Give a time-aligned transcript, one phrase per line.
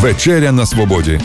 [0.00, 1.20] Вечеря на свободі.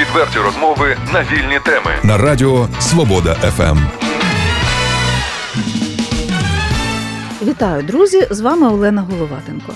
[0.00, 1.90] Відверті розмови на вільні теми.
[2.02, 3.78] На радіо Свобода ФМ.
[7.46, 8.26] Вітаю, друзі!
[8.30, 9.72] З вами Олена Головатенко.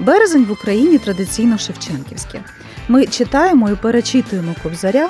[0.00, 2.40] Березень в Україні традиційно Шевченківське.
[2.88, 5.08] Ми читаємо і перечитуємо кобзаря,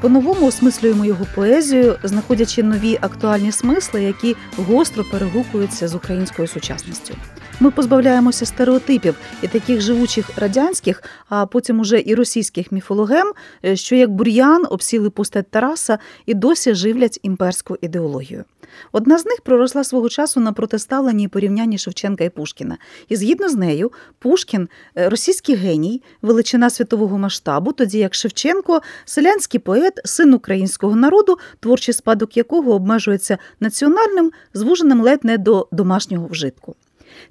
[0.00, 7.14] по-новому осмислюємо його поезію, знаходячи нові актуальні смисли, які гостро перегукуються з українською сучасністю.
[7.60, 13.32] Ми позбавляємося стереотипів і таких живучих радянських, а потім уже і російських міфологем,
[13.64, 18.44] е, що як бур'ян обсіли постать Тараса і досі живлять імперську ідеологію.
[18.92, 22.78] Одна з них проросла свого часу на протиставленні порівнянні Шевченка і Пушкіна.
[23.08, 29.60] І згідно з нею, Пушкін е, російський геній, величина світового масштабу, тоді як Шевченко, селянський
[29.60, 36.76] поет, син українського народу, творчий спадок якого обмежується національним, звуженим ледь не до домашнього вжитку.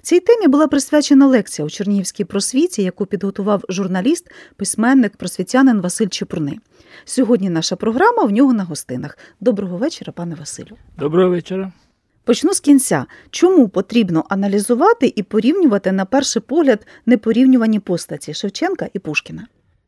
[0.02, 6.58] Цій темі була присвячена лекція у Чернігівській просвіті, яку підготував журналіст, письменник, просвітянин Василь Чепурни.
[7.04, 9.18] Сьогодні наша програма в нього на гостинах.
[9.40, 10.76] Доброго вечора, пане Василю.
[10.98, 11.72] Доброго вечора.
[12.24, 13.06] Почну з кінця.
[13.30, 19.46] Чому потрібно аналізувати і порівнювати на перший погляд непорівнювані постаті Шевченка і Пушкіна?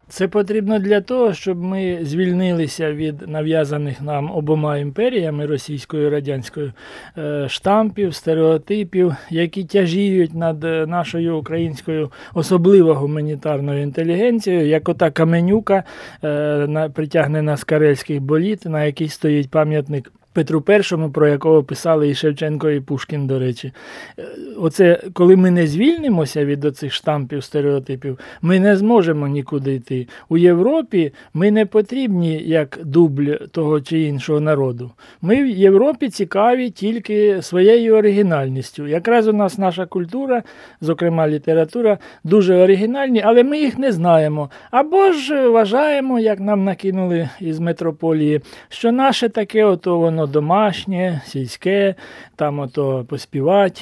[0.09, 6.73] Це потрібно для того, щоб ми звільнилися від нав'язаних нам обома імперіями російською і радянською
[7.19, 15.85] е, штампів, стереотипів, які тяжіють над е, нашою українською особливо гуманітарною інтелігенцією, як ота каменюка
[16.25, 20.13] е, притягнена з карельських боліт, на якій стоїть пам'ятник.
[20.37, 23.73] Петру І, про якого писали і Шевченко, і Пушкін, до речі.
[24.19, 24.25] Е,
[24.59, 30.09] оце коли ми не звільнимося від оцих штампів, стереотипів, ми не зможемо нікуди йти.
[30.29, 34.91] У Європі ми не потрібні як дубль того чи іншого народу.
[35.23, 38.87] Ми в Європі цікаві тільки своєю оригінальністю.
[38.87, 40.43] Якраз у нас наша культура,
[40.81, 44.51] зокрема література, дуже оригінальні, але ми їх не знаємо.
[44.71, 51.95] Або ж вважаємо, як нам накинули із метрополії, що наше таке ото воно домашнє, сільське,
[52.37, 53.81] там ото поспівати,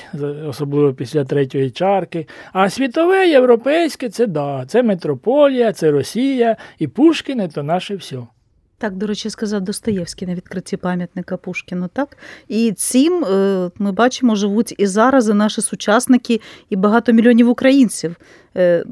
[0.48, 2.26] особливо після третьої чарки.
[2.52, 8.18] А світове, європейське це да, це метрополія, це Росія і Пушкіне то наше все.
[8.78, 11.88] Так, до речі, сказав Достоєвський на відкритті пам'ятника Пушкіну.
[11.92, 12.16] Так
[12.48, 16.40] і цим е, ми бачимо, живуть і зараз і наші сучасники,
[16.70, 18.16] і багато мільйонів українців.
[18.56, 18.84] Е,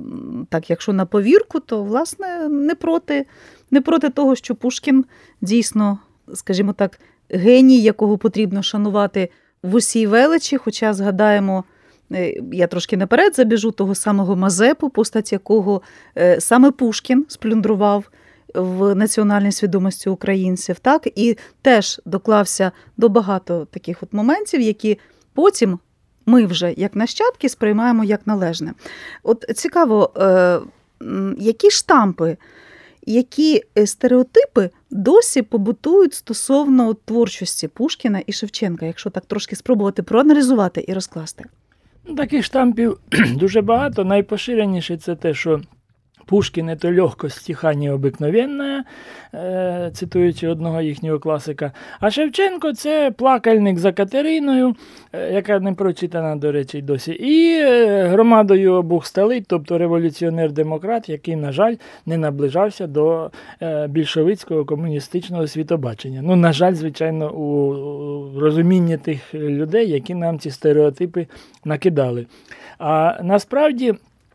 [0.48, 3.26] так, якщо на повірку, то власне не проти,
[3.70, 5.04] не проти того, що Пушкін
[5.40, 5.98] дійсно,
[6.34, 9.28] скажімо так, геній, якого потрібно шанувати
[9.62, 10.56] в усій величі.
[10.56, 11.64] Хоча згадаємо,
[12.12, 15.82] е, я трошки наперед забіжу того самого Мазепу, постать якого
[16.18, 18.04] е, саме Пушкін сплюндрував
[18.54, 24.98] в національній свідомості українців, так і теж доклався до багато таких от моментів, які
[25.34, 25.78] потім.
[26.26, 28.72] Ми вже як нащадки сприймаємо як належне.
[29.22, 30.58] От цікаво, е,
[31.38, 32.36] які штампи
[33.06, 40.84] які е, стереотипи досі побутують стосовно творчості Пушкіна і Шевченка, якщо так трошки спробувати проаналізувати
[40.88, 41.44] і розкласти?
[42.06, 42.98] Ну, таких штампів
[43.34, 44.04] дуже багато.
[44.04, 45.60] Найпоширеніше це те, що
[46.26, 48.84] Пушкін это легкость стиха необикновенна,
[49.34, 51.72] е, цитуючи одного їхнього класика.
[52.00, 54.74] А Шевченко це плакальник за Катериною,
[55.12, 61.36] е, яка не прочитана, до речі, досі, і е, громадою обох столиць, тобто революціонер-демократ, який,
[61.36, 61.74] на жаль,
[62.06, 63.30] не наближався до
[63.88, 66.20] більшовицького комуністичного світобачення.
[66.22, 71.26] Ну, на жаль, звичайно, у розумінні тих людей, які нам ці стереотипи
[71.64, 72.26] накидали.
[72.78, 73.94] А насправді.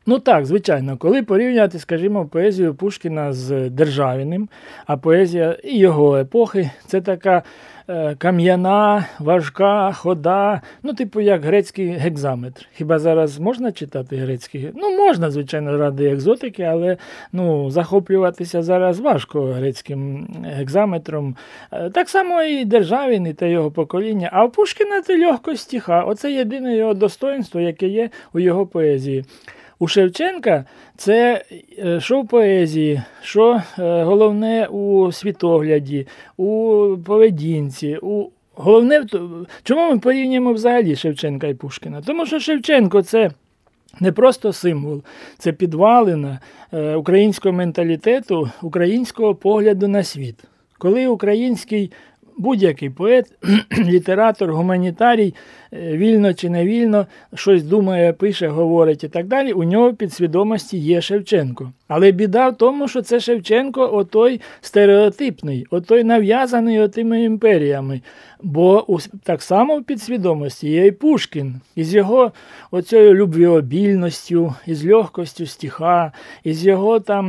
[0.09, 4.49] Ну так, звичайно, коли порівняти, скажімо, поезію Пушкіна з Державіним,
[4.85, 7.43] а поезія і його епохи це така
[7.89, 12.67] е, кам'яна, важка хода, ну, типу, як грецький гекзаметр.
[12.73, 14.71] Хіба зараз можна читати грецький?
[14.75, 16.97] Ну, можна, звичайно, ради екзотики, але
[17.33, 21.35] ну, захоплюватися зараз важко грецьким гекзаметром.
[21.71, 24.29] Е, так само і Державін, і те його покоління.
[24.33, 26.03] А в Пушкіна це легко стиха.
[26.03, 29.25] Оце єдине його достоинство, яке є у його поезії.
[29.79, 30.65] У Шевченка
[30.95, 31.43] це
[31.79, 36.07] е, що в поезії, що е, головне у світогляді,
[36.37, 36.73] у
[37.05, 37.97] поведінці.
[38.01, 38.29] у
[38.59, 39.05] Головне,
[39.63, 42.01] чому ми порівнюємо взагалі Шевченка і Пушкіна?
[42.01, 43.31] Тому що Шевченко це
[43.99, 45.03] не просто символ,
[45.37, 46.39] це підвалина
[46.73, 50.43] е, українського менталітету, українського погляду на світ.
[50.77, 51.91] Коли український
[52.37, 53.25] будь-який поет,
[53.79, 55.33] літератор, гуманітарій,
[55.73, 60.77] е, вільно чи не вільно, щось думає, пише, говорить і так далі, у нього підсвідомості
[60.77, 61.71] є Шевченко.
[61.87, 68.01] Але біда в тому, що це Шевченко отой стереотипний, отой нав'язаний отими імперіями.
[68.41, 72.31] Бо у, так само в підсвідомості є і Пушкін, із його
[72.71, 76.11] оцією любвіобільністю, із легкостю стиха,
[76.43, 77.27] із його там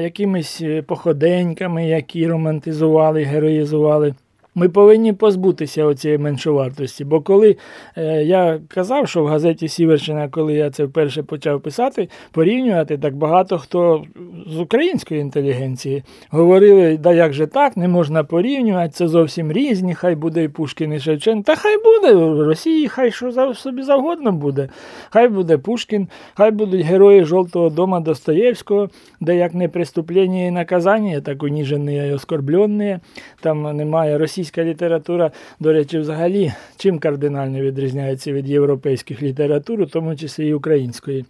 [0.00, 4.14] якимись е, походеньками, які романтизували, героїзували.
[4.54, 7.04] Ми повинні позбутися цієї меншовартості.
[7.04, 7.56] Бо коли
[7.96, 13.16] е, я казав, що в газеті Сіверщина, коли я це вперше почав писати, порівнювати, так
[13.16, 14.04] багато хто
[14.46, 20.14] з української інтелігенції говорили, да як же так, не можна порівнювати, це зовсім різні, хай
[20.14, 21.42] буде і Пушкін, і Шевченко.
[21.46, 24.68] Та хай буде в Росії, хай що собі завгодно буде.
[25.10, 28.88] Хай буде Пушкін, хай будуть герої Жовтого дома Достоєвського,
[29.20, 32.98] де як не преступлення і наказання, так уніжені і оскорблені.
[33.40, 35.30] Там немає російська література,
[35.60, 41.24] до речі, взагалі, чим кардинально відрізняється від європейських літератур, у тому числі і української.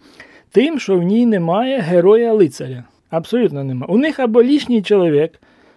[0.51, 2.83] Тим, що в ній немає героя-лицаря.
[3.09, 3.93] Абсолютно немає.
[3.93, 5.31] У них або лішній чоловік,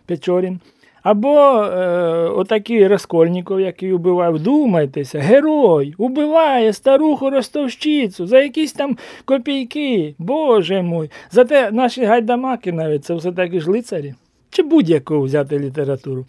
[0.07, 0.61] Печорін,
[1.03, 1.85] або е,
[2.29, 4.35] отакий Раскольніков, який убивав.
[4.35, 10.15] Вдумайтеся, герой убиває старуху ростовщицю за якісь там копійки.
[10.19, 11.11] Боже мой.
[11.31, 14.15] Зате наші гайдамаки навіть це все таки ж лицарі.
[14.59, 16.27] Чи будь-яку взяти літературу.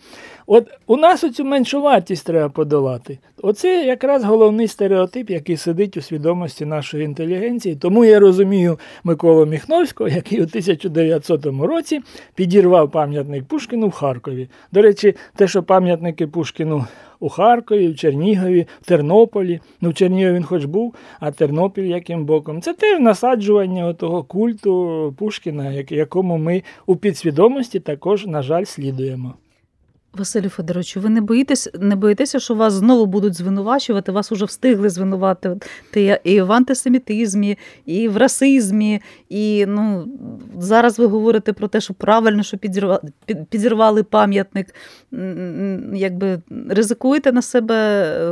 [0.47, 3.17] От у нас оцю меншовартість треба подолати.
[3.41, 7.75] Оце якраз головний стереотип, який сидить у свідомості нашої інтелігенції.
[7.75, 12.01] Тому я розумію Миколу Міхновського, який у 1900 році
[12.35, 14.49] підірвав пам'ятник Пушкіну в Харкові.
[14.71, 16.85] До речі, те, що пам'ятники Пушкіну
[17.19, 19.59] у Харкові, в Чернігові, в Тернополі.
[19.81, 22.61] Ну, в Чернігові він хоч був, а Тернопіль яким боком.
[22.61, 29.33] Це теж насаджування того культу Пушкіна, якому ми у підсвідомості також, на жаль, слідуємо.
[30.13, 34.11] Василю Федоровичу, ви не боїтесь, не боїтеся, що вас знову будуть звинувачувати?
[34.11, 35.67] Вас уже встигли звинуватити
[36.23, 39.01] і в антисемітизмі, і в расизмі.
[39.29, 40.07] І ну
[40.59, 43.01] зараз ви говорите про те, що правильно, що підірвали,
[43.49, 44.75] підірвали пам'ятник.
[45.93, 47.75] Якби ризикуєте на себе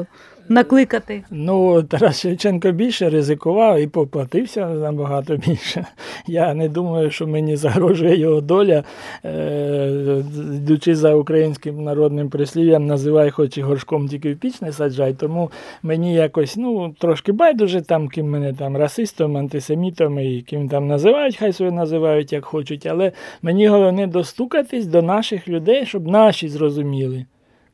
[0.01, 0.05] е,
[0.49, 1.23] накликати?
[1.31, 5.85] Ну, Тарас Шевченко більше ризикував і поплатився набагато більше.
[6.27, 8.83] Я не думаю, що мені загрожує його доля,
[9.25, 10.23] е,
[10.55, 15.13] йдучи за українським народним прислів'ям, називай хоч і горшком, тільки в піч не саджай.
[15.13, 15.51] Тому
[15.83, 21.37] мені якось ну, трошки байдуже там, ким мене там расистом, антисемітом і ким там називають,
[21.37, 22.85] хай себе називають як хочуть.
[22.85, 23.11] Але
[23.41, 27.25] мені головне достукатись до наших людей, щоб наші зрозуміли.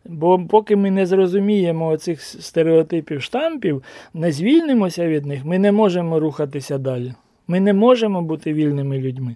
[0.05, 3.83] Бо поки ми не зрозуміємо цих стереотипів штампів,
[4.13, 7.13] не звільнимося від них, ми не можемо рухатися далі.
[7.47, 9.35] Ми не можемо бути вільними людьми.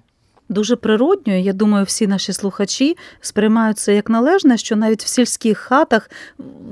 [0.50, 5.58] Дуже природньо, я думаю, всі наші слухачі сприймають це як належне, що навіть в сільських
[5.58, 6.12] хатах,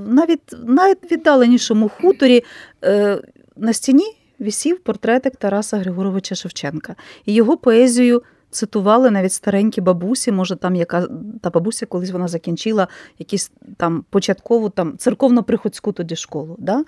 [0.08, 2.44] навіть навіть віддаленішому хуторі,
[2.84, 3.22] е,
[3.58, 4.06] на стіні
[4.40, 6.96] висів портретик Тараса Григоровича Шевченка.
[7.26, 8.24] І його поезію
[8.56, 10.32] цитували навіть старенькі бабусі.
[10.32, 11.08] Може, там яка
[11.42, 12.88] та бабуся, колись вона закінчила
[13.20, 16.56] якусь там початкову там церковно-приходську тоді школу.
[16.60, 16.84] Да?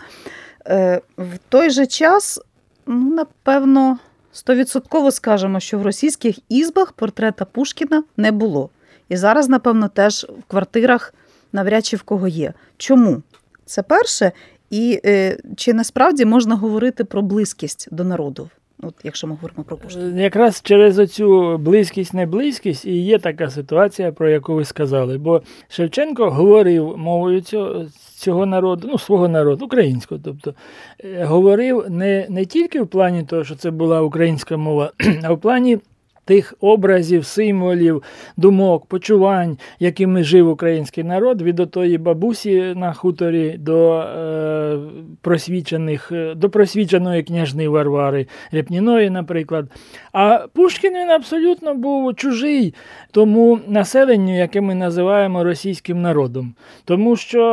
[0.68, 2.40] Е, в той же час,
[2.86, 4.00] ну, напевно.
[4.32, 8.70] Стовідсотково скажемо, що в російських ізбах портрета Пушкіна не було.
[9.10, 11.14] І зараз, напевно, теж в квартирах
[11.54, 12.54] навряд чи в кого є.
[12.78, 13.22] Чому?
[13.66, 14.32] Це перше.
[14.70, 18.50] І е, чи насправді можна говорити про близькість до народу?
[18.84, 20.20] От якщо ми говоримо про Пушкіна.
[20.20, 25.18] Е, Якраз через оцю близькість, неблизькість і є така ситуація, про яку ви сказали.
[25.18, 27.86] Бо Шевченко говорив мовою цього,
[28.16, 30.54] цього народу, ну свого народу, українського, тобто
[31.00, 34.92] е, говорив не, не тільки в плані того, що це була українська мова,
[35.24, 35.80] а в плані.
[36.28, 38.04] Тих образів, символів,
[38.38, 44.80] думок, почувань, якими жив український народ, від отої бабусі на хуторі до е,
[45.22, 49.72] просвічених, е, до просвіченої княжни Варвари Репніної, наприклад.
[50.14, 52.74] А Пушкін він абсолютно був чужий
[53.12, 56.56] тому населенню, яке ми називаємо російським народом.
[56.86, 57.44] Тому що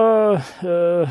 [0.64, 1.08] е, е,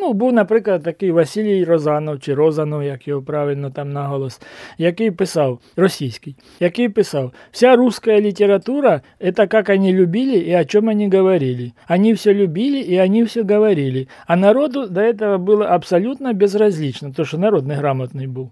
[0.00, 4.40] ну, був, наприклад, такий Василій Розанов чи Розанов, як його правильно там наголос,
[4.78, 10.89] який писав російський, який писав: вся русская литература это как они любили и о чем
[10.89, 11.73] они говорили.
[11.87, 14.07] Они все любили и они все говорили.
[14.27, 18.51] А народу до этого было абсолютно безразлично, тому що народ неграмотний був.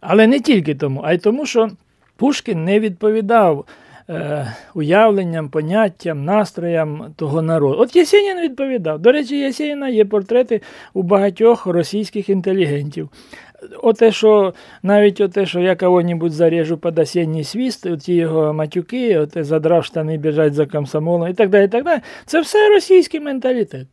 [0.00, 1.70] Але не тільки тому, а й тому, що
[2.16, 3.64] Пушкін не відповідав
[4.10, 7.76] е, уявленням, поняттям, настроям того народу.
[7.80, 8.98] От Єсенін відповідав.
[8.98, 10.60] До речі, Єсеніна є портрети
[10.94, 13.10] у багатьох російських інтелігентів.
[13.83, 19.43] Оте, що навіть оте, що я кого-небудь зарежу під осінній свіст, ті його матюки, оте
[19.43, 21.65] задрав штани, біжать за комсомолом і так далі.
[21.65, 23.87] і так далі, Це все російський менталітет.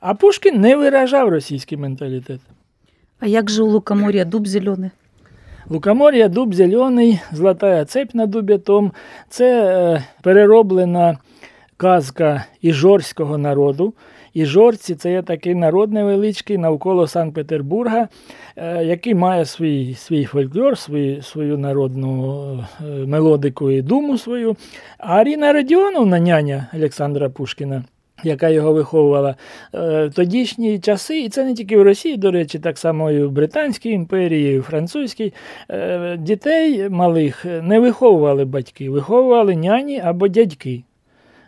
[0.00, 2.40] А Пушкін не виражав російський менталітет.
[3.20, 4.90] А як же у Лукомор'я дуб зелений?
[5.68, 8.92] Лукомор'я, дуб зелений, золотая цепь на дубі том.
[9.28, 11.18] Це е, перероблена
[11.76, 13.94] казка іжорського народу.
[14.34, 18.08] Іжорці це є такий народ невеличкий навколо Санкт-Петербурга,
[18.56, 24.56] е, який має свій свій фольклор, свій, свою народну е, мелодику і думу свою.
[24.98, 27.84] А Аріна Радіоновна, няня Олександра Пушкіна,
[28.24, 29.36] яка його виховувала
[29.74, 33.30] е, тодішні часи, і це не тільки в Росії, до речі, так само і в
[33.30, 35.32] Британській імперії, і в Французькій.
[36.18, 40.82] Дітей малих не виховували батьки, виховували няні або дядьки.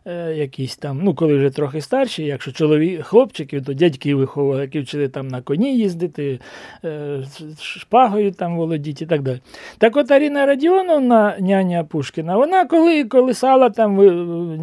[0.06, 4.80] Е, якісь там, ну, коли вже трохи старші, якщо чоловік, хлопчиків, то дядьки виховували, які
[4.80, 6.40] вчили там на коні їздити,
[6.84, 7.22] е,
[7.60, 9.40] шпагою там володіти і так далі.
[9.78, 13.96] Так от Аріна Радіоновна, няня Пушкіна, вона коли колисала там,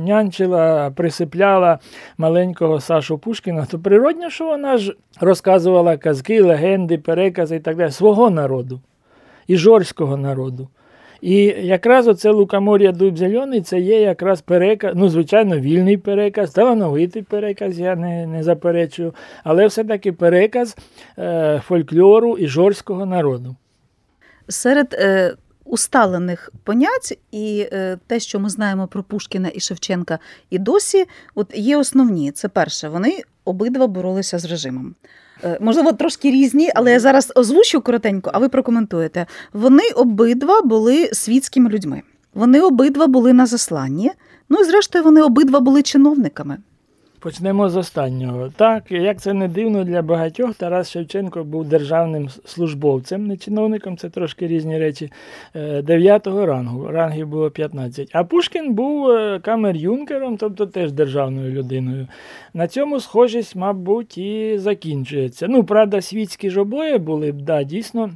[0.06, 1.80] нянчила, присипляла
[2.18, 7.92] маленького Сашу Пушкіна, то природньо, що вона ж розказувала казки, легенди, перекази і так далі
[7.92, 8.82] свого народу,
[9.48, 10.68] і жорського народу.
[11.22, 17.22] І якраз оце Лукомор'я Дуб Зелений це є якраз переказ, ну, звичайно, вільний переказ, талановитий
[17.22, 19.14] переказ, я не, не заперечую,
[19.44, 20.78] але все-таки переказ
[21.18, 23.56] е, фольклору і жорського народу.
[24.48, 25.36] Серед е,
[25.66, 31.48] усталених понять і е, те, що ми знаємо про Пушкіна і Шевченка і досі, от
[31.54, 32.32] є основні.
[32.32, 34.96] Це перше, вони обидва боролися з режимом.
[35.44, 39.26] Е, Можливо, трошки різні, але я зараз озвучу коротенько, а ви прокоментуєте.
[39.54, 42.02] Вони обидва були світськими людьми.
[42.34, 44.12] Вони обидва були на засланні.
[44.50, 46.58] Ну і зрештою, вони обидва були чиновниками.
[47.22, 48.50] Почнемо з останнього.
[48.56, 54.10] Так, як це не дивно для багатьох, Тарас Шевченко був державним службовцем, не чиновником, це
[54.10, 55.12] трошки різні речі,
[55.56, 56.88] е, дев'ятого рангу.
[56.88, 58.10] Рангів було 15.
[58.14, 62.08] А Пушкін був е, камер-юнкером, тобто теж державною людиною.
[62.54, 65.48] На цьому схожість, мабуть, і закінчується.
[65.48, 68.10] Ну, правда, світські ж обоє були б, да, дійсно.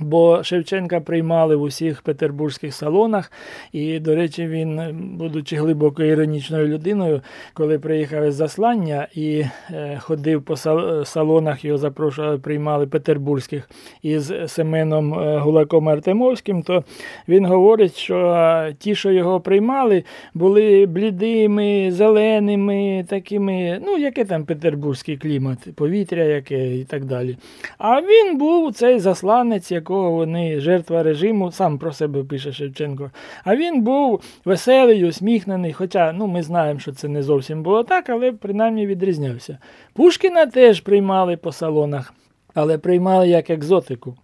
[0.00, 3.32] Бо Шевченка приймали в усіх петербурзьких салонах,
[3.72, 4.80] і, до речі, він,
[5.18, 7.20] будучи глибоко іронічною людиною,
[7.54, 10.56] коли приїхав із заслання і е, ходив по
[11.04, 13.70] салонах, його запрошували, приймали петербурзьких
[14.02, 16.84] із Семеном е, Гулаком Артемовським, то
[17.28, 24.44] він говорить, що е, ті, що його приймали, були блідими, зеленими, такими, ну, яке там
[24.44, 27.36] петербурзький клімат, повітря яке і так далі.
[27.78, 33.10] А він був цей засланець, якого вони жертва режиму, сам про себе пише Шевченко.
[33.44, 35.72] А він був веселий, усміхнений.
[35.72, 39.58] Хоча ну, ми знаємо, що це не зовсім було так, але принаймні відрізнявся.
[39.92, 42.14] Пушкіна теж приймали по салонах,
[42.54, 44.16] але приймали як екзотику.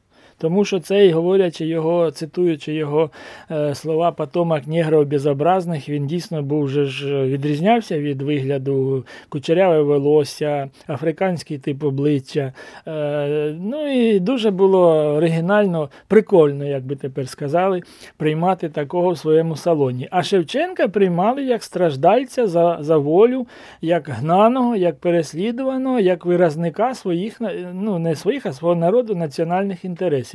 [0.44, 3.10] Тому що цей, говорячи його, цитуючи його
[3.50, 10.70] е, слова потомок негрів безобразних, він дійсно був же ж відрізнявся від вигляду кучеряве волосся,
[10.88, 12.52] африканський тип обличчя.
[12.86, 14.80] Е, ну і дуже було
[15.16, 17.80] оригінально, прикольно, як би тепер сказали,
[18.16, 20.08] приймати такого в своєму салоні.
[20.10, 23.46] А Шевченка приймали як страждальця за, за волю,
[23.80, 27.40] як гнаного, як переслідуваного, як виразника своїх,
[27.74, 30.33] ну не своїх, а свого народу національних інтересів.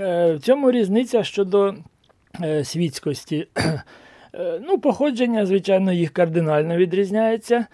[0.00, 1.74] Е, В цьому різниця щодо
[2.42, 3.46] е, світськості.
[4.36, 7.66] Е, Ну, походження, звичайно, їх кардинально відрізняється.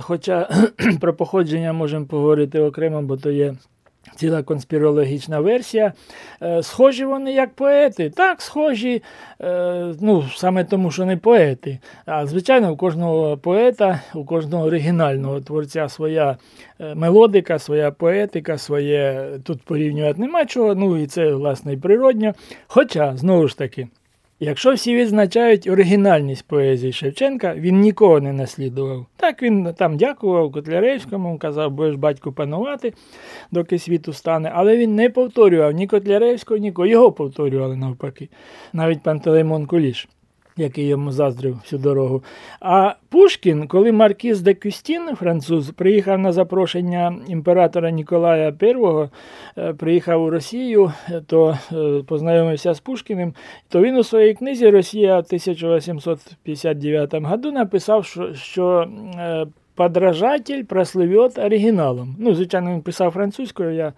[0.00, 0.48] Хоча
[1.00, 3.54] про походження можемо поговорити окремо, бо то є
[4.16, 5.92] ціла конспірологічна версія.
[6.42, 8.10] Е, Схожі вони як поети.
[8.10, 9.02] Так, схожі,
[9.40, 11.78] е, ну, саме тому, що не поети.
[12.06, 16.36] А звичайно, у кожного поета, у кожного оригінального творця своя
[16.80, 20.74] е, мелодика, своя поетика, своє тут порівнювати нема чого.
[20.74, 22.32] Ну і це, власне, і природньо.
[22.66, 23.88] Хоча, знову ж таки.
[24.40, 29.06] Якщо всі відзначають оригінальність поезії Шевченка, він нікого не наслідував.
[29.16, 32.92] Так він там дякував Котляревському, казав, будеш батьку панувати,
[33.50, 36.86] доки світу стане, але він не повторював ні Котляревського, нікого.
[36.86, 38.28] Його повторювали навпаки.
[38.72, 40.08] Навіть Пантелеймон Куліш,
[40.56, 42.22] який йому заздрив всю дорогу.
[42.60, 49.10] А Пушкін, коли Маркіз де Кюстін, француз, приїхав на запрошення імператора Ніколая I,
[49.58, 53.34] е, приїхав у Росію, е, то е, познайомився з Пушкіним,
[53.68, 58.86] то він у своїй книзі Росія в 1859 году написав, що,
[59.76, 62.16] подражатель прослывет оригіналом.
[62.18, 63.92] Ну, звичайно, він писав французькою, я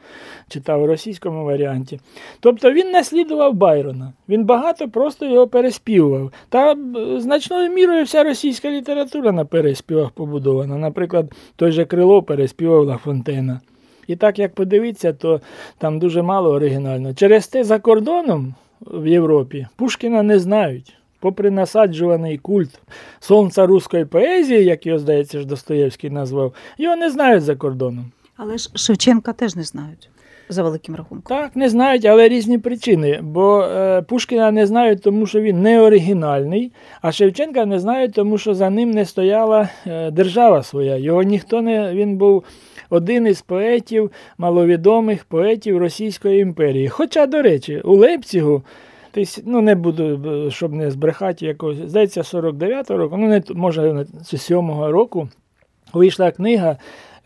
[0.48, 2.00] читав у російському варіанті.
[2.40, 4.12] Тобто він наслідував Байрона.
[4.28, 6.32] Він багато просто його переспівував.
[6.48, 6.76] Та е,
[7.20, 10.76] значною мірою вся російська література на переспівах побудована.
[10.76, 13.60] Наприклад, той же Крило переспівав Ла Фонтена.
[14.06, 15.40] І так як подивитися, то
[15.78, 17.14] там дуже мало оригінально.
[17.14, 20.97] Через те за кордоном в Європі Пушкіна не знають.
[21.20, 22.80] Попри насаджуваний культ
[23.20, 28.10] сонця руської поезії, як його, здається, ж Достоєвський назвав, його не знають за кордоном.
[28.36, 30.10] Але ж Шевченка теж не знають
[30.48, 31.36] за великим рахунком.
[31.36, 33.20] Так, не знають, але різні причини.
[33.22, 36.72] Бо е, Пушкіна не знають, тому що він не оригінальний,
[37.02, 40.96] а Шевченка не знають, тому що за ним не стояла е, держава своя.
[40.96, 42.44] Його ніхто не він був
[42.90, 46.88] один із поетів, маловідомих поетів Російської імперії.
[46.88, 48.62] Хоча, до речі, у Лейпцигу,
[49.12, 54.34] тись- ну не буду, щоб не збрехати якогось, здається, 49-го року, ну не може з
[54.34, 55.28] 7-го року,
[55.92, 56.76] вийшла книга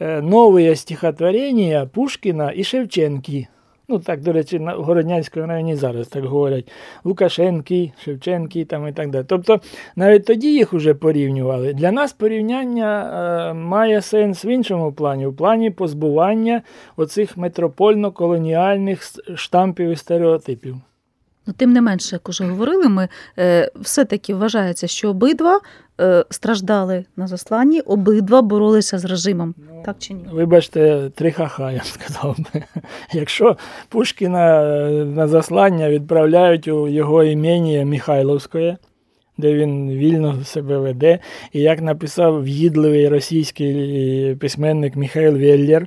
[0.00, 3.46] е, «Новые стихотворення Пушкіна і Шевченки.
[3.88, 6.70] Ну, так, до речі, на Городнянському районі зараз так говорять.
[7.04, 9.24] Лукашенки, Шевченки там і так далі.
[9.28, 9.60] Тобто
[9.96, 11.72] навіть тоді їх вже порівнювали.
[11.72, 13.10] Для нас порівняння
[13.50, 16.62] е, має сенс в іншому плані, в плані позбування
[16.96, 20.76] оцих метропольно-колоніальних штампів і стереотипів.
[21.46, 23.08] Ну, тим не менше, як уже говорили, ми
[23.38, 25.60] е, все-таки вважається, що обидва
[26.00, 29.54] е, страждали на засланні, обидва боролися з режимом.
[29.84, 30.24] Так чи ні?
[30.32, 32.62] Вибачте, три ха-ха, я сказав би.
[33.12, 33.56] Якщо
[33.88, 38.76] Пушкіна е, на заслання відправляють у його імені Михайловське,
[39.42, 41.18] де він вільно себе веде,
[41.52, 45.86] і як написав в'їдливий російський письменник Михайло Веллер,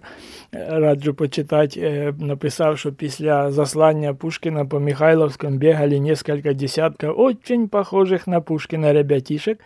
[0.53, 7.67] е, раджу почитати, е, написав, що після заслання Пушкіна по Михайловському бігали несколько десятків очень
[7.67, 9.59] похожих на Пушкіна ребятішек.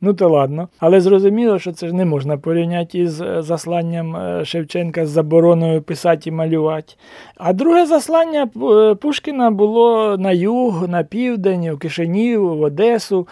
[0.00, 0.68] Ну то ладно.
[0.78, 5.82] Але зрозуміло, що це ж не можна порівняти із е, засланням е, Шевченка з забороною
[5.82, 6.92] писати і малювати.
[7.36, 13.28] А друге заслання е, Пушкіна було на юг, на південь, в Кишинів, в Одесу,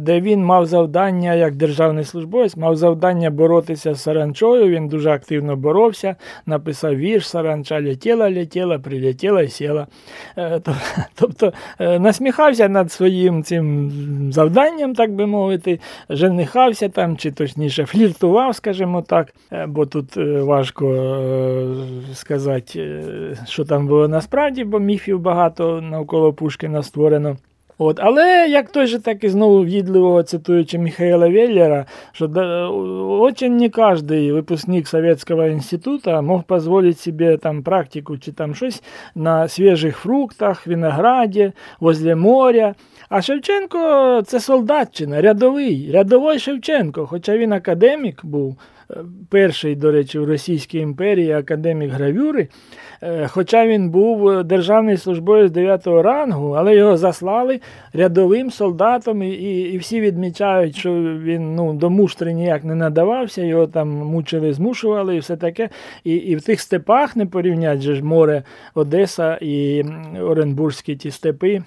[0.00, 4.68] де він мав завдання, як державний службовець, мав завдання боротися з саранчою.
[4.68, 6.16] Він дуже активно боровся,
[6.46, 9.86] написав вірш Саранча летіла, летіла, прилетіла і сіла.
[11.14, 13.92] Тобто насміхався над своїм цим
[14.32, 15.75] завданням, так би мовити,
[16.08, 23.00] женихався там, чи точніше фліртував, скажімо так, е, бо тут е, важко е, сказати,
[23.46, 27.36] що там було насправді, бо міфів багато навколо Пушкіна створено.
[27.78, 32.26] От, але як той же, так і знову в'їдливого цитуючи Михайла Веллера, що
[33.20, 38.82] очень не кожен випускник Советского інституту мог дозволити собі там практику чи там щось
[39.14, 42.74] на свіжих фруктах, винограді, возле моря.
[43.08, 48.56] А Шевченко це солдатчина, рядовий, рядовий Шевченко, хоча він академік був.
[49.30, 52.48] Перший, до речі, в Російській імперії академік гравюри,
[53.02, 57.60] Е, хоча він був державний службовець 9 рангу, але його заслали
[57.92, 63.66] рядовим солдатом, і, і, всі відмічають, що він ну, до муштри ніяк не надавався, його
[63.66, 65.68] там мучили, змушували і все таке.
[66.04, 68.42] І, і в тих степах не порівнять же ж море
[68.74, 69.84] Одеса і
[70.20, 71.62] Оренбурзькі ті степи.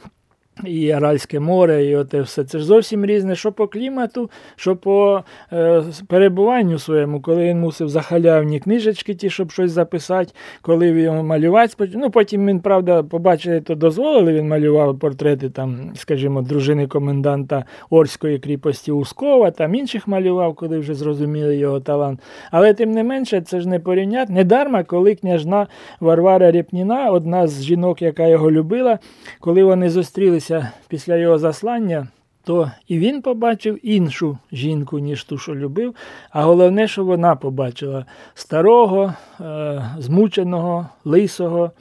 [0.64, 2.44] І Аральське море, і оте все.
[2.44, 7.90] Це ж зовсім різне, що по клімату, що по е, перебуванню своєму, коли він мусив
[7.90, 11.90] захалявні книжечки, ті, щоб щось записати, коли він малювати.
[11.96, 18.40] Ну, потім він, правда, побачили, то дозволили, він малював портрети, там, скажімо, дружини коменданта Орської
[18.40, 22.20] кріпості Ускова, там інших малював, коли вже зрозуміли його талант.
[22.52, 24.34] Але тим не менше, це ж не порівняти.
[24.34, 25.68] Недарма, коли княжна
[26.00, 29.00] Варвара Рєпніна, одна з жінок, яка його любила,
[29.40, 30.49] коли вони зустрілися
[30.88, 32.08] після його заслання,
[32.44, 35.96] то і він побачив іншу жінку, ніж ту, що любив.
[36.30, 41.72] А головне, що вона побачила старого, е, змученого, лисого,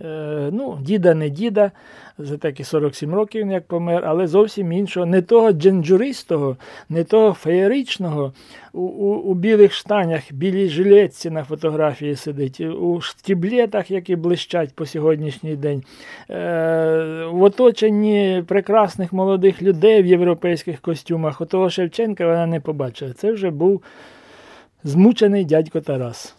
[0.00, 1.70] ну, діда не діда,
[2.18, 6.56] за такі 47 років він як помер, але зовсім іншого, не того дженджуристого,
[6.88, 8.32] не того феєричного,
[8.72, 14.86] у, у, у білих штанях, білій жилетці на фотографії сидить, у штіблетах, які блищать по
[14.86, 15.82] сьогоднішній день,
[16.30, 16.34] е,
[17.30, 21.40] в оточенні прекрасних молодих людей в європейських костюмах.
[21.40, 23.12] Отого Шевченка вона не побачила.
[23.12, 23.82] Це вже був
[24.84, 26.37] змучений дядько Тарас.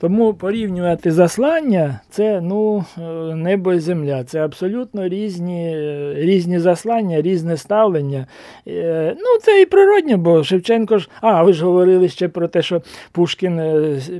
[0.00, 3.02] Тому порівнювати заслання це ну, е,
[3.34, 4.24] небо і земля.
[4.24, 8.26] Це абсолютно різні, е, різні заслання, різне ставлення.
[8.68, 11.08] Е, Ну, це і природньо, бо Шевченко ж.
[11.20, 12.82] А, ви ж говорили ще про те, що
[13.12, 13.60] Пушкін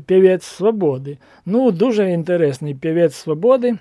[0.06, 1.18] півець свободи.
[1.46, 3.76] Ну, дуже інтересний півець свободи.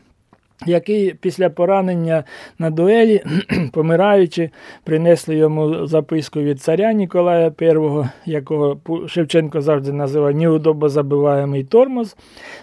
[0.65, 2.23] Який після поранення
[2.59, 3.23] на дуелі,
[3.73, 4.49] помираючи,
[4.83, 12.15] принесли йому записку від царя Ніколая І, якого Шевченко завжди називав неудобозабиваємий тормоз.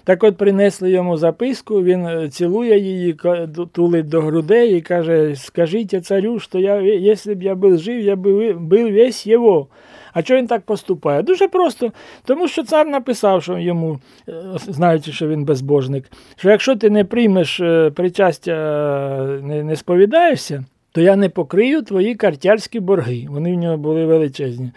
[0.04, 3.16] Так от принесли йому записку, він е, цілує її,
[3.72, 8.16] тулить до грудей і каже: Скажіть царю, що я, якщо б я був жив, я
[8.16, 9.66] би ви- був весь його.
[10.16, 11.22] А чого він так поступає?
[11.22, 11.92] Дуже просто,
[12.24, 13.98] тому що цар написав, що йому,
[14.28, 14.32] е,
[14.68, 16.04] знаючи, що він безбожник,
[16.36, 22.14] що якщо ти не приймеш е, причастя, е, не, сповідаєшся, то я не покрию твої
[22.14, 23.26] картярські борги.
[23.30, 24.70] Вони в нього були величезні.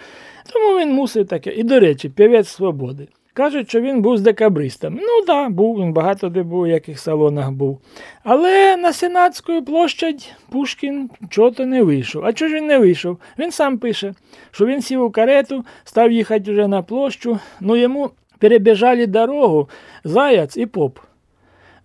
[0.53, 1.51] Тому він мусив таке.
[1.51, 3.07] І, до речі, півець свободи.
[3.33, 4.93] Кажуть, що він був з декабристом.
[5.01, 7.79] Ну так, да, був, він багато де був, в яких салонах був.
[8.23, 12.25] Але на Сенатську площадь Пушкін чого-то не вийшов.
[12.25, 13.17] А чого ж він не вийшов?
[13.39, 14.13] Він сам пише,
[14.51, 19.69] що він сів у карету, став їхати вже на площу, ну йому перебіжали дорогу
[20.03, 20.99] заяць і поп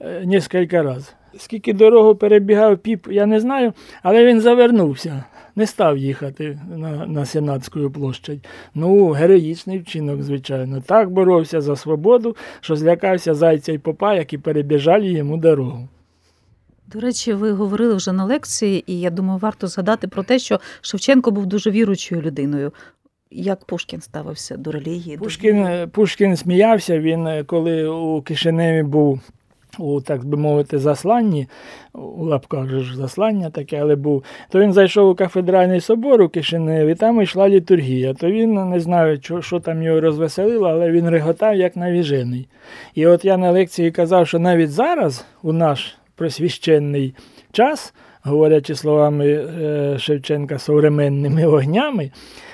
[0.01, 1.15] е, кілька разів.
[1.39, 5.25] Скільки дорогу перебігав піп, я не знаю, але він завернувся,
[5.57, 8.47] не став їхати на на Сенатську площадь.
[8.75, 10.81] Ну, героїчний вчинок, звичайно.
[10.87, 15.89] Так боровся за свободу, що злякався зайця і попа, які перебіжали йому дорогу.
[16.87, 20.61] До речі, ви говорили вже на лекції, і я думаю, варто згадати про те, що
[20.81, 22.73] Шевченко був дуже віручою людиною.
[23.31, 25.17] Як Пушкін ставився до релігії?
[25.17, 29.21] Пушкін, Пушкін сміявся, він коли у Кишиневі був
[29.79, 31.49] у, так би мовити, засланні,
[31.93, 36.95] у лапках ж заслання таке, але був, то він зайшов у кафедральний собор у Кишиневі,
[36.95, 38.15] там йшла літургія.
[38.15, 42.49] То він не знаю, що, що там його розвеселило, але він реготав як навіжений.
[42.95, 47.15] І от я на лекції казав, що навіть зараз у наш просвіщенний
[47.53, 52.11] час, говорячи словами е, Шевченка, современними огнями,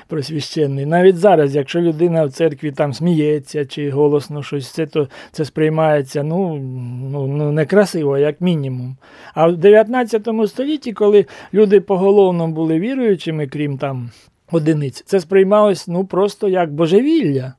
[0.09, 0.87] просвященний.
[0.87, 6.23] Навіть зараз, якщо людина в церкві там сміється чи голосно щось, це то це сприймається
[6.23, 6.55] ну,
[7.11, 8.97] ну, ну некрасиво, як мінімум.
[9.35, 14.11] А в 19 столітті, коли люди поголовно були віруючими, крім там
[14.53, 17.55] одиниць, це сприймалось ну, просто як божевілля.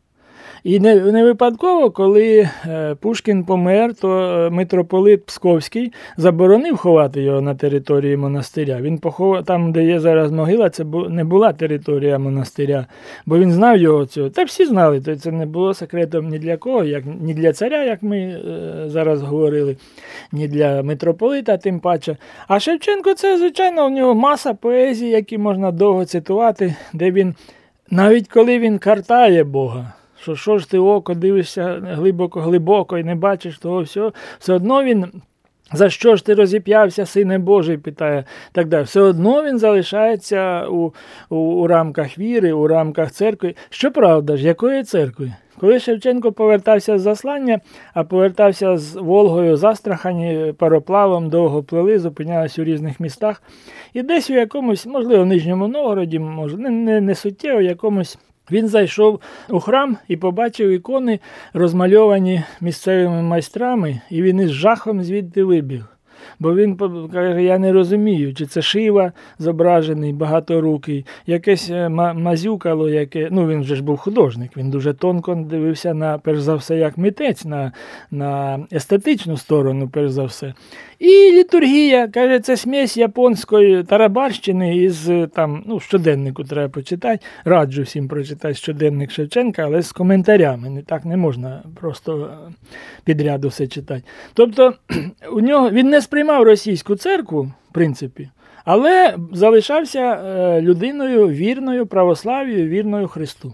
[0.63, 7.41] І не не випадково, коли е, Пушкін помер, то е, митрополит Псковський заборонив ховати його
[7.41, 8.81] на території монастиря.
[8.81, 12.85] Він поховав там, де є зараз могила, це не була територія монастиря,
[13.25, 14.29] бо він знав його цього.
[14.29, 17.83] Та всі знали, то це не було секретом ні для кого, як ні для царя,
[17.83, 18.39] як ми е,
[18.87, 19.77] зараз говорили,
[20.31, 22.17] ні для митрополита, тим паче.
[22.47, 27.35] А Шевченко, це, звичайно, у нього маса поезії, які можна довго цитувати, де він,
[27.91, 33.57] навіть коли він картає Бога що що ж ти око дивишся глибоко-глибоко і не бачиш
[33.57, 35.05] того всього, все одно він.
[35.73, 38.83] За що ж ти розіп'явся, сине Божий, питає так далі.
[38.83, 40.93] Все одно він залишається у,
[41.29, 43.55] у, у рамках віри, у рамках церкви.
[43.69, 45.33] Щоправда ж, якої церкви?
[45.59, 47.59] Коли Шевченко повертався з заслання,
[47.93, 53.43] а повертався з Волгою з Астрахані пароплавом, довго плели, зупинялися у різних містах.
[53.93, 58.17] І десь у якомусь, можливо, Нижньому Новгороді, може, не, не, не суттєво, якомусь
[58.51, 61.19] він зайшов у храм і побачив ікони,
[61.53, 65.85] розмальовані місцевими майстрами, і він із жахом звідти вибіг.
[66.39, 66.77] Бо він
[67.13, 73.27] каже, я не розумію, чи це шива зображений, багаторукий, якесь е, мазюкало, яке.
[73.31, 76.97] Ну він вже ж був художник, він дуже тонко дивився на, перш за все, як
[76.97, 77.71] митець, на
[78.11, 80.53] на естетичну сторону, перш за все.
[81.01, 87.25] І літургія, каже, це смесь японської тарабарщини із там, ну, щоденнику треба почитати.
[87.45, 90.69] Раджу всім прочитати щоденник Шевченка, але з коментарями.
[90.69, 92.53] Не Так не можна просто е,
[93.03, 94.03] підряду все читати.
[94.33, 94.73] Тобто
[95.31, 98.29] у нього він не сприймав російську церкву, в принципі,
[98.65, 103.53] але залишався е, людиною вірною православ'ю, вірною Христу.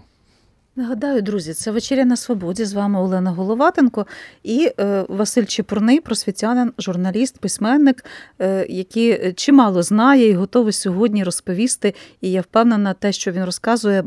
[0.78, 2.64] Нагадаю, друзі, це вечеря на свободі.
[2.64, 4.06] З вами Олена Головатенко
[4.42, 8.04] і е, Василь Чепурний, просвітянин, журналіст, письменник,
[8.38, 11.94] е, який чимало знає і готовий сьогодні розповісти.
[12.20, 14.04] І я впевнена, те, що він розказує,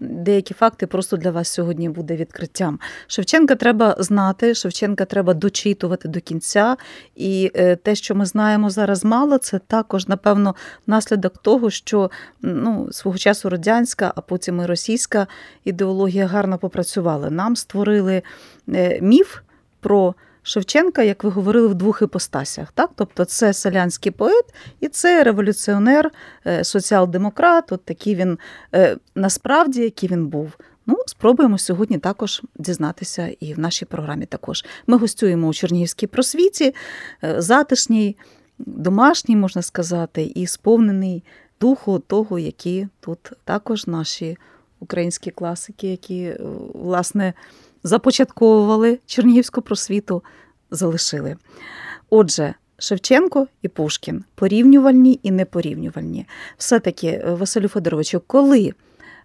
[0.00, 2.78] деякі факти просто для вас сьогодні буде відкриттям.
[3.06, 6.76] Шевченка треба знати, Шевченка треба дочитувати до кінця.
[7.16, 10.54] І е, те, що ми знаємо зараз мало, це також, напевно,
[10.86, 12.10] наслідок того, що
[12.40, 15.26] ну, свого часу радянська, а потім і російська
[15.64, 17.30] ідеологія ідеологія гарно попрацювала.
[17.30, 18.22] Нам створили
[18.68, 19.38] е, міф
[19.80, 22.72] про Шевченка, як ви говорили, в двох іпостасях.
[22.72, 22.90] Так?
[22.94, 24.44] Тобто це селянський поет
[24.80, 26.10] і це революціонер,
[26.46, 28.38] е, соціал-демократ, от такий він
[28.74, 30.52] е, насправді, який він був.
[30.86, 34.64] Ну, спробуємо сьогодні також дізнатися і в нашій програмі також.
[34.86, 36.74] Ми гостюємо у Чернігівській просвіті,
[37.22, 38.16] затишній,
[38.58, 41.24] домашній, можна сказати, і сповнений
[41.60, 44.36] духу того, які тут також наші
[44.82, 46.38] українські класики, які е,
[46.74, 47.32] власне
[47.84, 50.22] започатковували Чернігівську просвіту,
[50.70, 51.36] залишили.
[52.10, 56.26] Отже, Шевченко і Пушкін порівнювальні і непорівнювальні.
[56.56, 58.72] Все-таки, е, Василю Федоровичу, коли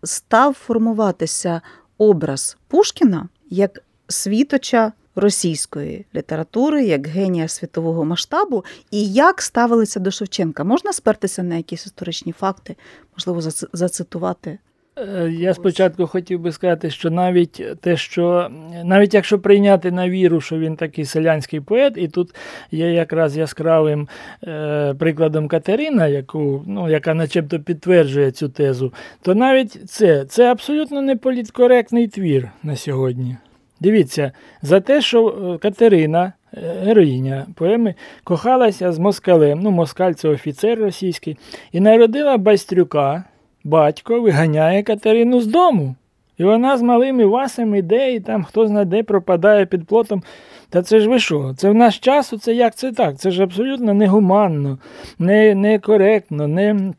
[0.04, 1.62] став формуватися
[1.98, 10.63] образ Пушкіна як світоча російської літератури, як генія світового масштабу, і як ставилися до Шевченка?
[10.63, 12.76] Можна спертися на якісь історичні факти,
[13.15, 13.41] можливо,
[13.74, 14.60] зацитувати?
[14.98, 18.50] Е, Я спочатку хотів би сказати, що навіть те, що
[18.84, 22.36] навіть якщо прийняти на віру, що він такий селянський поет, і тут
[22.72, 24.08] є якраз яскравим
[24.44, 31.02] е, прикладом Катерина, яку, ну, яка начебто підтверджує цю тезу, то навіть це, це абсолютно
[31.02, 33.38] не політкоректний твір на сьогодні.
[33.80, 34.32] Дивіться,
[34.62, 40.80] за те, що е, Катерина, е, героїня поеми, кохалася з москалем, ну, москаль це офіцер
[40.80, 41.38] російський,
[41.72, 43.24] і народила Байстрюка,
[43.67, 45.95] батько виганяє Катерину з дому.
[46.38, 50.23] І вона з малими Васами йде, і там хто знає де пропадає під плотом.
[50.69, 51.53] Та це ж ви що?
[51.58, 53.17] Це в наш час, це як це так?
[53.17, 54.77] Це ж абсолютно негуманно,
[55.19, 56.93] не, некоректно, не.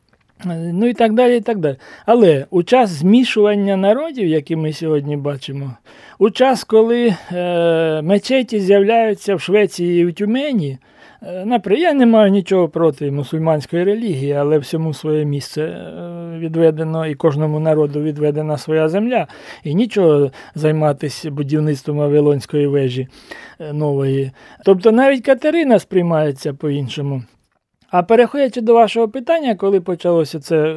[0.73, 1.37] Ну і так далі.
[1.37, 1.77] і так далі.
[2.07, 5.73] Але у час змішування народів, які ми сьогодні бачимо,
[6.19, 10.79] у час, коли е, мечеті з'являються в Швеції і в Тюмені,
[11.23, 17.15] наприклад, я не маю нічого проти мусульманської релігії, але всьому своє місце е, відведено і
[17.15, 19.27] кожному народу відведена своя земля.
[19.65, 23.09] І нічого займатися будівництвом Вавилонської вежі
[23.61, 24.31] е, нової.
[24.65, 27.23] Тобто навіть Катерина сприймається по-іншому.
[27.91, 30.77] А переходячи до вашого питання, коли почалося це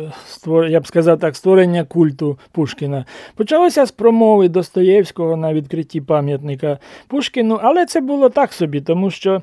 [0.70, 7.60] я б сказав так, створення культу Пушкіна, почалося з промови Достоєвського на відкритті пам'ятника Пушкіну,
[7.62, 9.42] але це було так собі, тому що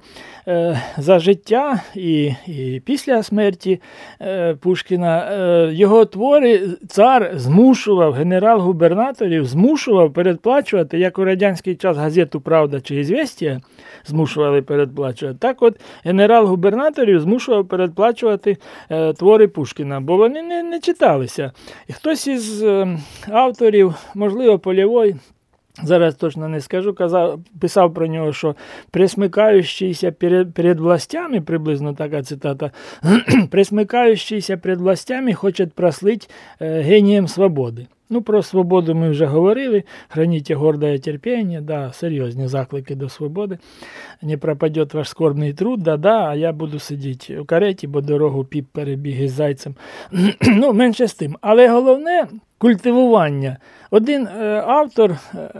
[0.49, 3.81] е, за життя і, і після смерті
[4.21, 12.41] е, Пушкіна е, його твори цар змушував генерал-губернаторів, змушував передплачувати, як у радянський час газету
[12.41, 13.61] Правда чи «Ізвєстія»
[14.05, 15.39] змушували передплачувати.
[15.39, 18.57] Так от генерал-губернаторів змушував передплачувати
[18.91, 21.53] е, твори Пушкіна, бо вони не, не читалися.
[21.89, 22.99] І хтось із е,
[23.29, 25.15] авторів, можливо, Полєвой,
[25.83, 28.55] Зараз точно не скажу, казав, писав про нього, що
[28.91, 32.71] присмикаючийся перед, перед властями, приблизно така цитата,
[33.51, 37.87] присмикаючийся перед властями хоче прослить е, генієм свободи.
[38.11, 39.85] Ну, про свободу ми вже говорили.
[40.09, 43.59] Храніть гордое терпіння, да, серйозні заклики до свободи.
[44.23, 48.67] Не пропаде ваш скорбний труд, да-да, а я буду сидіти у кареті, бо дорогу піп
[48.73, 49.75] перебіг із зайцем.
[50.43, 51.37] ну, менше з тим.
[51.41, 52.27] Але головне
[52.59, 53.57] культивування.
[53.91, 55.51] Один е, автор е,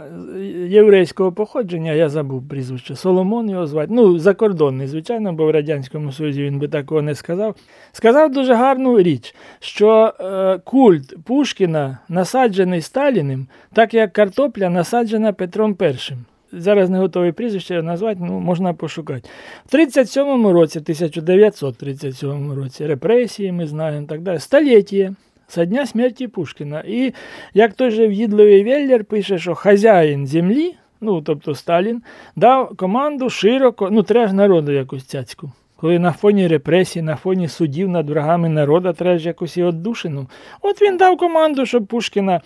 [0.69, 6.43] єврейського походження, я забув прізвище, Соломон його звати, ну, закордонний, звичайно, бо в Радянському Союзі
[6.43, 7.55] він би такого не сказав.
[7.91, 11.97] Сказав дуже гарну річ, що е, культ Пушкіна
[12.39, 16.13] насаджений Сталіним, так як картопля насаджена Петром І.
[16.51, 19.29] Зараз не готовий прізвище назвати, ну можна пошукати.
[19.65, 25.15] В 37-му році, 1937 році, репресії, ми знаємо так далі, століття
[25.47, 26.83] со дня смерті Пушкіна.
[26.87, 27.13] І
[27.53, 32.01] як той же в'їдливий Веллер пише, що хазяїн землі, ну тобто Сталін,
[32.35, 35.51] дав команду широко, ну треба ж народу якусь цяцьку.
[35.81, 40.27] Коли на фоні репресій, на фоні судів над врагами народа треба ж якусь і отдушину.
[40.61, 42.41] От він дав команду, щоб Пушкіна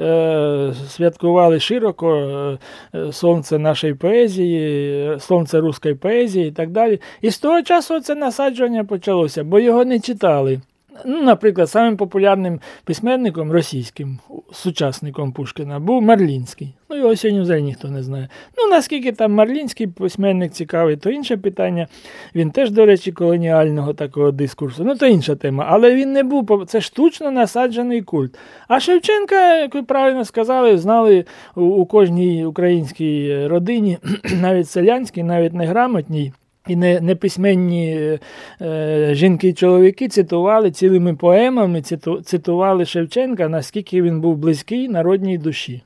[0.00, 2.58] е, святкували широко е,
[2.98, 4.60] е, сонце нашої поезії,
[5.08, 7.00] е, сонце руської поезії і так далі.
[7.20, 10.60] І з того часу це насаджування почалося, бо його не читали.
[11.04, 14.18] Ну, Наприклад, самим популярним письменником російським,
[14.52, 16.74] сучасником Пушкіна, був Марлінський.
[16.90, 18.28] Ну, його сьогодні взагалі ніхто не знає.
[18.58, 21.86] Ну, наскільки там Марлінський письменник цікавий, то інше питання.
[22.34, 24.84] Він теж, до речі, колоніального такого дискурсу.
[24.84, 25.66] Ну, то інша тема.
[25.68, 28.38] Але він не був, це штучно насаджений культ.
[28.68, 33.98] А Шевченка, як ви правильно сказали, знали у, кожній українській родині,
[34.40, 36.32] навіть селянській, навіть неграмотній.
[36.68, 38.18] І не, неписьменні
[38.60, 45.38] е, жінки і чоловіки цитували цілими поемами, циту, цитували Шевченка, наскільки він був близький народній
[45.38, 45.82] душі.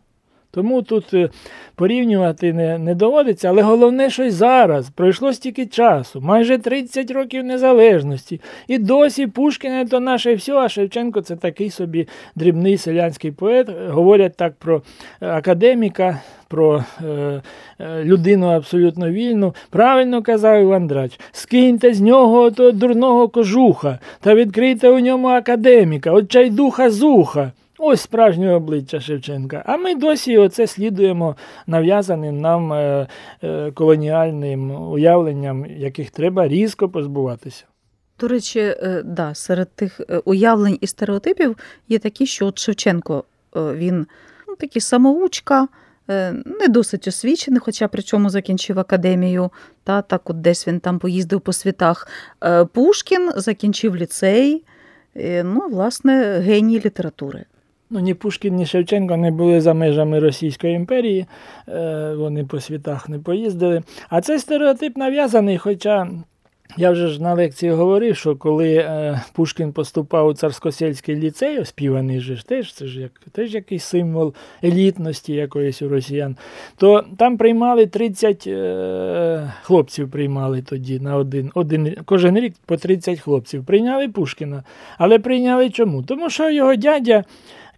[0.50, 1.28] Тому тут е,
[1.74, 7.44] порівнювати не, не доводиться, але головне, що й зараз пройшло стільки часу, майже 30 років
[7.44, 8.40] незалежності.
[8.68, 13.68] І досі Пушкін то наше все, а Шевченко це такий собі дрібний селянський поет.
[13.88, 14.82] Говорять так про
[15.20, 17.42] академіка, про е,
[17.78, 19.54] е, людину абсолютно вільну.
[19.70, 26.12] Правильно казав Іван Драч, скиньте з нього того дурного кожуха та відкрийте у ньому академіка,
[26.12, 27.52] от чайдуха зуха.
[27.80, 29.62] Ось справжнє обличчя Шевченка.
[29.66, 31.36] А ми досі оце слідуємо
[31.66, 33.06] нав'язаним нам е,
[33.42, 37.64] е, колоніальним уявленням, яких треба різко позбуватися.
[38.20, 41.56] До речі, е, да, серед тих уявлень і стереотипів
[41.88, 43.24] є такі, що от Шевченко
[43.56, 44.06] він
[44.48, 45.68] ну, такий самоучка,
[46.60, 49.50] не досить освічений, хоча при чому закінчив академію.
[49.84, 52.08] Та, так от десь він там поїздив по світах.
[52.72, 54.64] Пушкін закінчив ліцей,
[55.44, 57.44] ну, власне, геній літератури.
[57.90, 61.26] Ну, ні Пушкін, ні Шевченко не були за межами Російської імперії,
[61.68, 63.82] е, вони по світах не поїздили.
[64.08, 66.08] А цей стереотип нав'язаний, хоча
[66.76, 72.20] Я вже ж на лекції говорив, що коли е, Пушкін поступав у царськосельський ліцей, оспіваний
[72.20, 76.36] же ж теж, це ж як, теж якийсь символ елітності якоїсь у росіян,
[76.76, 83.20] то там приймали 30 е, хлопців приймали тоді на один, один кожен рік по 30
[83.20, 83.64] хлопців.
[83.64, 84.62] Прийняли Пушкіна.
[84.98, 86.02] Але прийняли чому?
[86.02, 87.24] Тому що його дядя.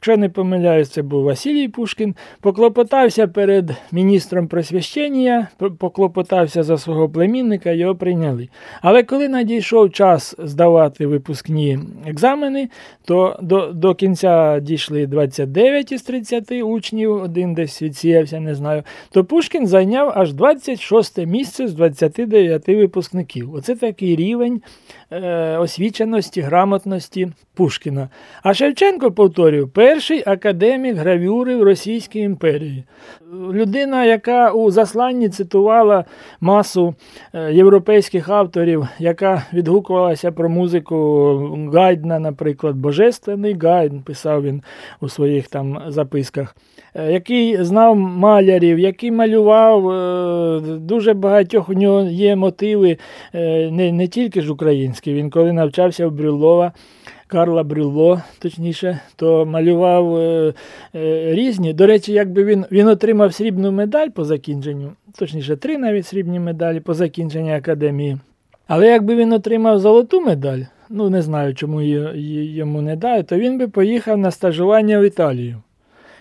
[0.00, 7.70] Якщо не помиляюсь, це був Василій Пушкін, поклопотався перед міністром просвящення, поклопотався за свого племінника,
[7.70, 8.48] його прийняли.
[8.82, 12.68] Але коли надійшов час здавати випускні екзамени,
[13.04, 19.24] то до до кінця дійшли 29 із 30 учнів, один десь відсіявся, не знаю, то
[19.24, 23.54] Пушкін зайняв аж 26 місце з 29 випускників.
[23.54, 24.62] Оце такий рівень
[25.10, 28.08] е, освіченості, грамотності Пушкіна.
[28.42, 32.84] А Шевченко, повторюю, перший академік гравюри в Російській імперії.
[33.52, 36.04] Людина, яка у засланні цитувала
[36.40, 36.94] масу
[37.34, 40.96] е, європейських авторів, яка відгукувалася про музику
[41.74, 44.62] Гайдна, наприклад, Божественний Гайдн, писав він
[45.00, 46.56] у своїх там записках,
[46.94, 52.98] е, який знав малярів, який малював, е, дуже багатьох у нього є мотиви,
[53.70, 55.14] не, не тільки ж українські.
[55.14, 56.72] Він коли навчався в Брюлова.
[57.30, 60.54] Карла Брюло, точніше, то малював е,
[60.94, 61.72] е, різні.
[61.72, 66.80] До речі, якби він він отримав срібну медаль по закінченню, точніше, три навіть срібні медалі
[66.80, 68.18] по закінченню академії.
[68.66, 73.58] Але якби він отримав золоту медаль, ну не знаю, чому йому не дали, то він
[73.58, 75.62] би поїхав на стажування в Італію.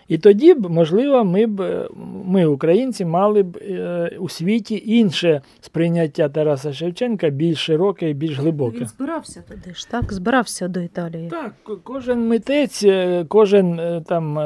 [0.09, 1.87] І тоді б, можливо, ми б,
[2.25, 8.39] ми, українці, мали б е, у світі інше сприйняття Тараса Шевченка більш широке і більш
[8.39, 8.77] глибоке.
[8.77, 10.13] Він збирався туди ж, так?
[10.13, 11.29] Збирався до Італії.
[11.29, 14.39] Так, кожен митець, е, кожен е, там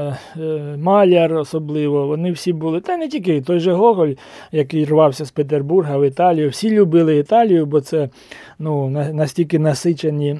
[0.77, 4.13] маляр особливо, вони всі були, та не тільки той же Гоголь,
[4.51, 6.49] який рвався з Петербурга в Італію.
[6.49, 8.09] Всі любили Італію, бо це
[8.59, 10.39] ну, настільки насичені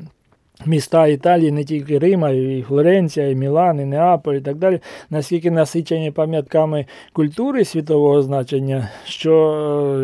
[0.65, 5.52] міста Італії, не тільки Рима, і Флоренція, і Мілан, і Неаполь, і так далі, наскільки
[5.52, 9.34] насичені пам'ятками культури світового значення, що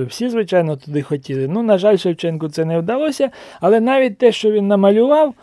[0.02, 1.48] е, всі, звичайно, туди хотіли.
[1.48, 3.30] Ну, на жаль, Шевченку це не вдалося,
[3.62, 5.34] але навіть те, що він намалював.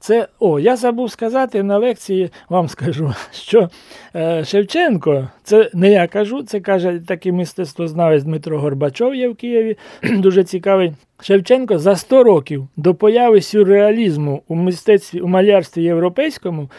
[0.00, 3.68] Це, о, я забув сказати на лекції, вам скажу, що
[4.16, 9.76] е, Шевченко, це не я кажу, це каже такий мистецтвознавець Дмитро Горбачов є в Києві,
[10.02, 10.92] дуже цікавий.
[11.22, 16.70] Шевченко за 100 років до появи сюрреалізму у мистецтві у малярстві європейському.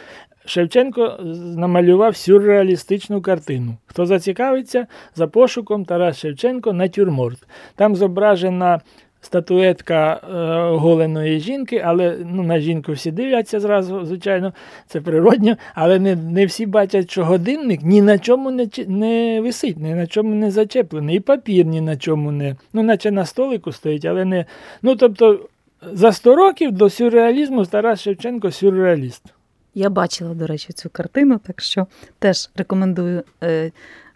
[0.45, 1.19] Шевченко
[1.57, 3.77] намалював сюрреалістичну картину.
[3.85, 7.47] Хто зацікавиться за пошуком Тарас Шевченко натюрморт.
[7.75, 8.81] Там зображена
[9.21, 10.35] статуетка е,
[10.71, 14.53] оголеної жінки, але ну, на жінку всі дивляться зразу, звичайно,
[14.87, 19.77] це природньо, але не не всі бачать, що годинник ні на чому не не висить,
[19.77, 22.55] ні на чому не зачеплений, і папір ні на чому не.
[22.73, 24.45] Ну, наче на столику стоїть, але не.
[24.81, 25.39] Ну, тобто,
[25.93, 29.23] за 100 років до сюрреалізму Тарас Шевченко сюрреаліст.
[29.73, 31.87] Я бачила, до речі, цю картину, так що
[32.19, 33.71] теж рекомендую е,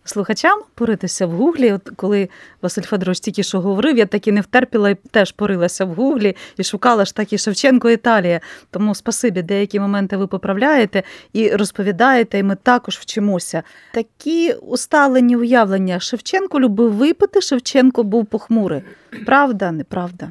[0.05, 1.71] слухачам поритися в гуглі.
[1.71, 2.29] От коли
[2.61, 6.63] Василь Федорович тільки що говорив, я так не втерпіла і теж порилася в гуглі і
[6.63, 8.41] шукала ж так і Шевченко Італія.
[8.71, 13.63] Тому спасибі, деякі моменти ви поправляєте і розповідаєте, і ми також вчимося.
[13.93, 17.41] Такі усталені уявлення Шевченко любив випити.
[17.41, 18.81] Шевченко був похмурий.
[19.25, 20.29] Правда, неправда?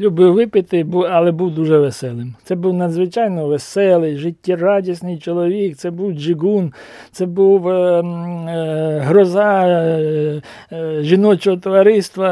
[0.00, 2.34] Любив випити, але був дуже веселим.
[2.44, 6.72] Це був надзвичайно веселий, життєрадісний чоловік, це був джигун,
[7.12, 12.26] це був е, е, гроза е, е, жіночого товариства.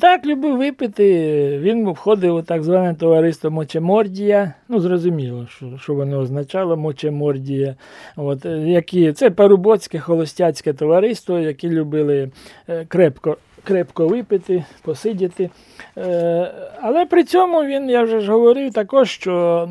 [0.00, 1.58] Так, любив випити.
[1.62, 4.54] Він входив у так зване товариство Мочемордія.
[4.68, 7.74] Ну, зрозуміло, що що воно означало Мочемордія.
[8.16, 12.30] От, які, Це парубоцьке холостяцьке товариство, які любили
[12.68, 15.50] е, крепко крепко випити, посидіти.
[15.98, 19.68] Е, але при цьому він, я вже ж говорив також, що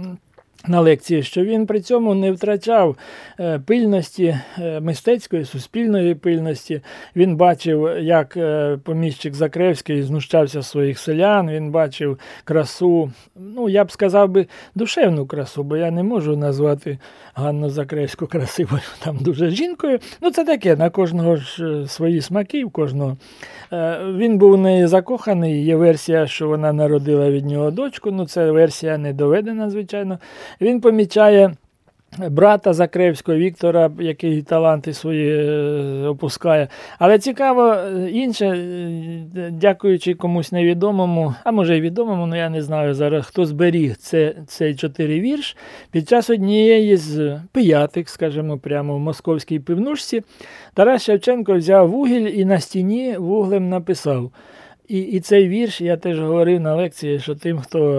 [0.68, 2.98] на лекції, що він при цьому не втрачав
[3.40, 6.82] е, пильності е, мистецької, суспільної пильності.
[7.16, 13.92] Він бачив, як е, поміщик Закревський знущався своїх селян, він бачив красу, ну я б
[13.92, 16.98] сказав би, душевну красу, бо я не можу назвати
[17.34, 20.00] Ганну Закревську красивою там дуже жінкою.
[20.22, 23.18] Ну, це таке, на кожного ж свої смаки, в кожного.
[24.16, 25.66] Він був не закоханий.
[25.66, 28.12] Є версія, що вона народила від нього дочку.
[28.12, 30.20] Ну, це версія не доведена, звичайно.
[30.62, 31.56] Він помічає.
[32.18, 36.68] Брата Закревського Віктора, який таланти свої е, опускає.
[37.00, 42.62] Але цікаво е, інше, е, дякуючи комусь невідомому, а може й відомому, ну я не
[42.62, 45.58] знаю зараз, хто зберіг це, цей чотири вірш.
[45.92, 50.24] Під час однієї з пиятик, скажімо, прямо в московській пивнушці,
[50.74, 54.32] Тарас Шевченко взяв вугіль і на стіні вуглем написав.
[54.92, 57.96] І і цей вірш я теж говорив на лекції, що тим, хто,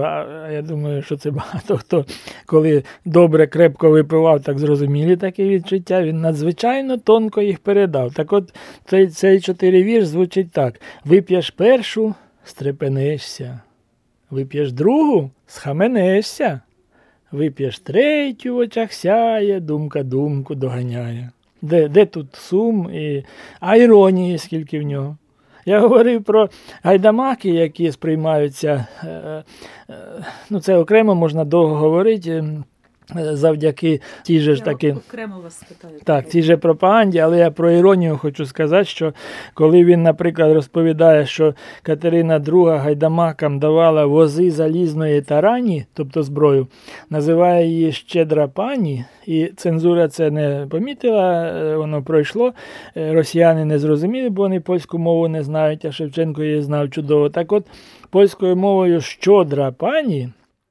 [0.52, 2.04] я думаю, що це багато хто,
[2.46, 8.14] коли добре, крепко випивав, так зрозумілі такі відчуття, він надзвичайно тонко їх передав.
[8.14, 12.14] Так от цей цей чотири вірш звучить так: вип'єш першу,
[12.44, 13.60] стрепенешся,
[14.30, 16.60] вип'єш другу, схаменешся,
[17.30, 21.30] вип'єш третю, в очах сяє, думка думку доганяє.
[21.62, 23.24] Де де тут сум, і...
[23.60, 25.16] а іронії, скільки в нього.
[25.66, 26.48] Я говорив про
[26.82, 28.86] гайдамаки, які сприймаються.
[29.04, 29.44] Е, е,
[30.50, 32.44] ну Це окремо можна довго говорити
[33.16, 35.94] завдяки тій же ж таки окремо вас спитаю.
[36.04, 39.12] Так, тій же пропаганді, але я про іронію хочу сказати, що
[39.54, 46.66] коли він, наприклад, розповідає, що Катерина II гайдамакам давала вози залізної тарані, тобто зброю,
[47.10, 52.52] називає її щедра пані, і цензура це не помітила, е, воно пройшло.
[52.96, 57.30] Е, росіяни не зрозуміли, бо вони польську мову не знають, а Шевченко її знав чудово.
[57.30, 57.66] Так от
[58.10, 60.28] польською мовою щодра пані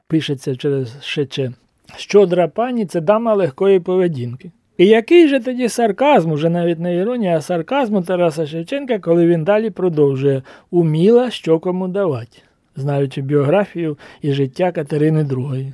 [0.08, 1.52] пишеться через шече.
[1.98, 4.52] Щодра пані це дама легкої поведінки.
[4.78, 9.28] І який же тоді сарказм, уже навіть не іронія, а сарказм у Тараса Шевченка, коли
[9.28, 12.38] він далі продовжує уміла що кому давати,
[12.76, 15.74] знаючи біографію і життя Катерини II.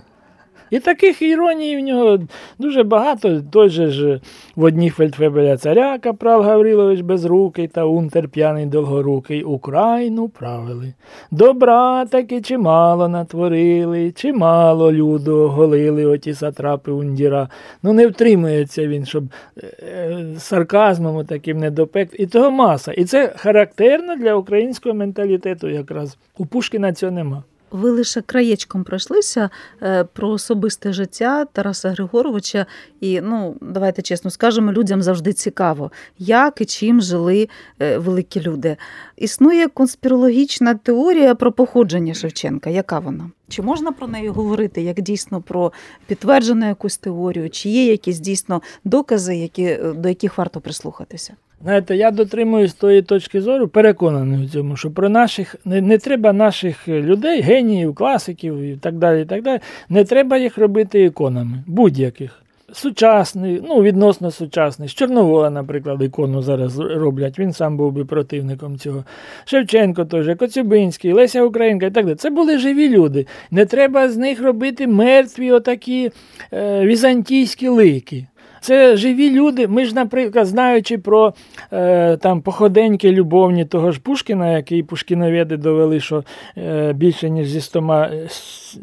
[0.72, 2.20] І таких іроній в нього
[2.59, 3.41] дуже багато.
[3.51, 4.22] Той же ж
[4.55, 10.93] в одній фельдфебеля царя Капрал Гаврилович Безрукий та унтер п'яний довгорукий Україну правили.
[11.32, 17.49] Добра таки чимало натворили, чимало люду оголили оті сатрапи ундіра.
[17.84, 19.24] Ну не втримується він, щоб
[19.57, 22.09] е, сарказмом таким не допек.
[22.13, 22.91] І того маса.
[22.91, 26.18] І це характерно для українського менталітету якраз.
[26.38, 27.43] У Пушкіна цього нема.
[27.72, 29.49] Ви лише краєчком пройшлися
[29.82, 32.65] е, про особисте життя Тараса Григоровича,
[33.01, 37.49] і ну давайте чесно скажемо, людям завжди цікаво, як і чим жили
[37.80, 38.78] е, великі люди.
[39.18, 42.70] Існує конспірологічна теорія про походження Шевченка.
[42.70, 43.32] Яка вона?
[43.49, 45.72] Чи можна про неї говорити як дійсно про
[46.07, 51.34] підтверджену якусь теорію, чи є якісь дійсно докази, які, е, до яких варто прислухатися?
[51.63, 56.33] Знаєте, я дотримуюсь тої точки зору, переконаний в цьому, що про наших не, не треба
[56.33, 59.21] наших людей, геніїв, класиків і так далі.
[59.21, 62.41] і так далі, Не треба їх робити іконами, будь-яких.
[62.73, 64.89] Сучасний, ну, відносно сучасний.
[64.89, 67.39] З Чорновола, наприклад, ікону зараз роблять.
[67.39, 69.03] Він сам був би противником цього.
[69.45, 72.15] Шевченко теж, Коцюбинський, Леся Українка і так далі.
[72.15, 73.27] Це були живі люди.
[73.51, 76.11] Не треба з них робити мертві, отакі
[76.53, 78.27] е, візантійські лики.
[78.61, 79.67] Це живі люди.
[79.67, 81.33] Ми ж, наприклад, знаючи про
[81.73, 86.23] е, там походеньки любовні того ж Пушкіна, який Пушкіноведи довели, що
[86.57, 88.09] е, більше ніж зі стома,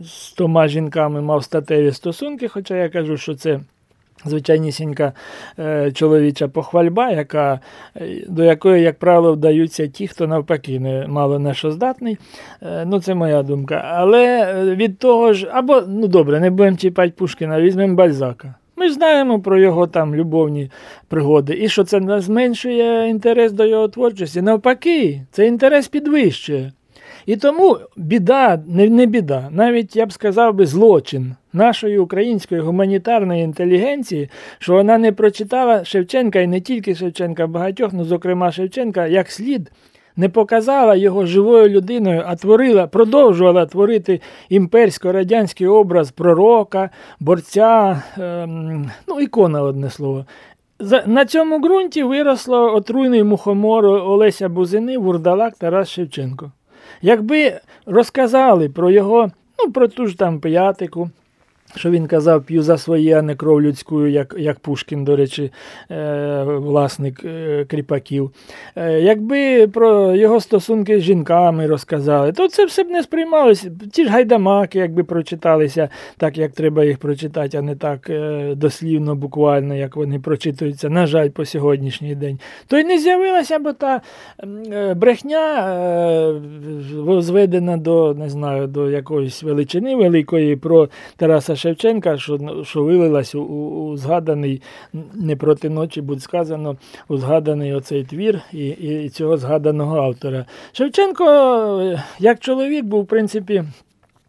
[0.05, 3.61] стома жінками мав статеві стосунки, хоча я кажу, що це.
[4.27, 5.13] Звичайнісінька
[5.59, 7.61] е, чоловіча похвальба, яка,
[7.97, 12.19] е, до якої, як правило, вдаються ті, хто навпаки не мало на що здатний.
[12.63, 13.85] Е, ну, Це моя думка.
[13.95, 18.55] Але е, від того ж, або, ну добре, не будемо чіпати Пушкіна, візьмемо Бальзака.
[18.77, 20.71] Ми знаємо про його там любовні
[21.09, 21.59] пригоди.
[21.61, 24.43] І що це зменшує інтерес до його творчості.
[24.43, 26.73] Навпаки, це інтерес підвищує.
[27.27, 33.45] І тому біда, не, не біда, навіть я б сказав би злочин нашої української гуманітарної
[33.45, 39.31] інтелігенції, що вона не прочитала Шевченка і не тільки Шевченка, багатьох, ну зокрема Шевченка, як
[39.31, 39.71] слід
[40.17, 46.91] не показала його живою людиною, а творила, продовжувала творити імперсько-радянський образ пророка,
[47.21, 50.25] борця, ем, ну, ікона, одне слово.
[51.07, 56.53] На цьому ґрунті виросло отруйний мухомор Олеся Бузини, Вурдалак Тарас Шевченко.
[57.03, 61.11] Якби розказали про його, ну, про ту ж там п'ятику,
[61.77, 65.53] що він казав, п'ю за своє, а не кров людську, як як Пушкін, до речі,
[65.91, 68.31] е, власник е, кріпаків.
[68.77, 73.71] Е, якби про його стосунки з жінками розказали, то це все б не сприймалося.
[73.93, 78.11] Ті ж гайдамаки, якби прочиталися так, як треба їх прочитати, а не так
[78.57, 82.39] дослівно, буквально, як вони прочитуються, на жаль, по сьогоднішній день.
[82.67, 84.01] То й не з'явилася б та
[84.97, 86.41] брехня,
[87.19, 93.43] зведена до не знаю, до якоїсь величини великої про Тараса Шевченка, що що вилилась у,
[93.43, 94.63] у згаданий
[95.15, 96.77] не проти ночі, будь сказано,
[97.09, 100.45] у згаданий оцей твір і, і цього згаданого автора.
[100.73, 103.65] Шевченко, як чоловік, був, в принципі,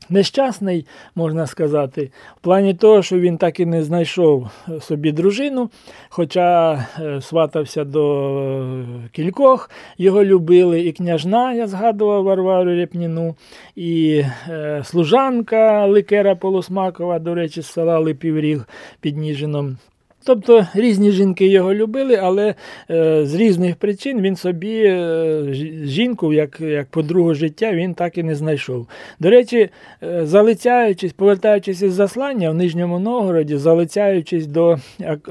[0.09, 0.85] Нещасний,
[1.15, 4.49] можна сказати, в плані того, що він так і не знайшов
[4.81, 5.69] собі дружину,
[6.09, 13.35] хоча е, сватався до кількох, його любили і княжна, я згадував Варвару Репніну,
[13.75, 18.67] і е, служанка Ликера Полосмакова, до речі, з села Липівріг
[19.01, 19.77] під Ніжином.
[20.25, 22.55] Тобто різні жінки його любили, але
[22.89, 25.43] е, з різних причин він собі е,
[25.83, 28.87] жінку, як, як подругу життя, він так і не знайшов.
[29.19, 29.69] До речі,
[30.03, 34.77] е, залицяючись, повертаючись із заслання в Нижньому Новгороді, залицяючись до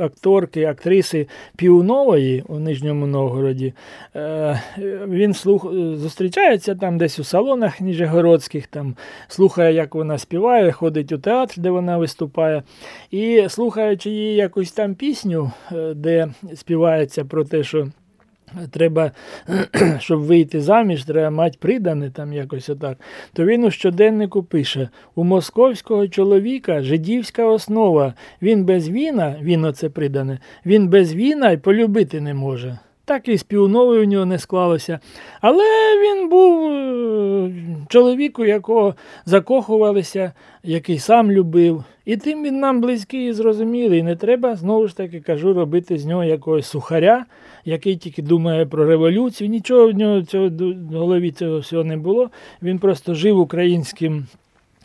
[0.00, 1.26] акторки, актриси
[1.56, 3.72] Піунової у Нижньому Новгороді,
[4.16, 4.60] е,
[5.08, 8.96] він слух, зустрічається там десь у салонах Ніжегородських, там,
[9.28, 12.62] слухає, як вона співає, ходить у театр, де вона виступає.
[13.10, 17.88] І слухаючи її якусь там пісню, е, де співається про те, що
[18.70, 19.10] треба,
[19.98, 22.98] щоб вийти заміж, треба мати придане там якось отак,
[23.32, 29.88] то він у щоденнику пише: у московського чоловіка жидівська основа, він без віна, він оце
[29.88, 32.78] придане, він без віна й полюбити не може.
[33.06, 34.98] Так і з Піуновою у нього не склалося.
[35.40, 35.64] Але
[36.02, 37.52] він був е,
[37.88, 40.32] чоловік, у якого закохувалися,
[40.62, 41.84] який сам любив.
[42.04, 44.02] І тим він нам близький і зрозумілий.
[44.02, 47.24] Не треба, знову ж таки кажу, робити з нього якогось сухаря,
[47.64, 49.50] який тільки думає про революцію.
[49.50, 50.48] Нічого в нього цього
[50.90, 52.30] в голові цього всього не було.
[52.62, 54.26] Він просто жив українським.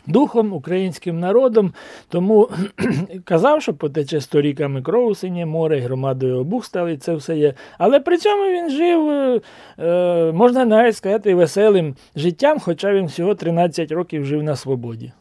[0.06, 1.72] Духом, українським народом,
[2.08, 2.48] тому
[3.24, 7.54] казав, що потече сто ріками кров у синє море, громадою обух стали, це все є.
[7.78, 9.40] Але при цьому він жив, е,
[9.78, 15.12] е, можна навіть сказати, веселим життям, хоча він всього 13 років жив на свободі.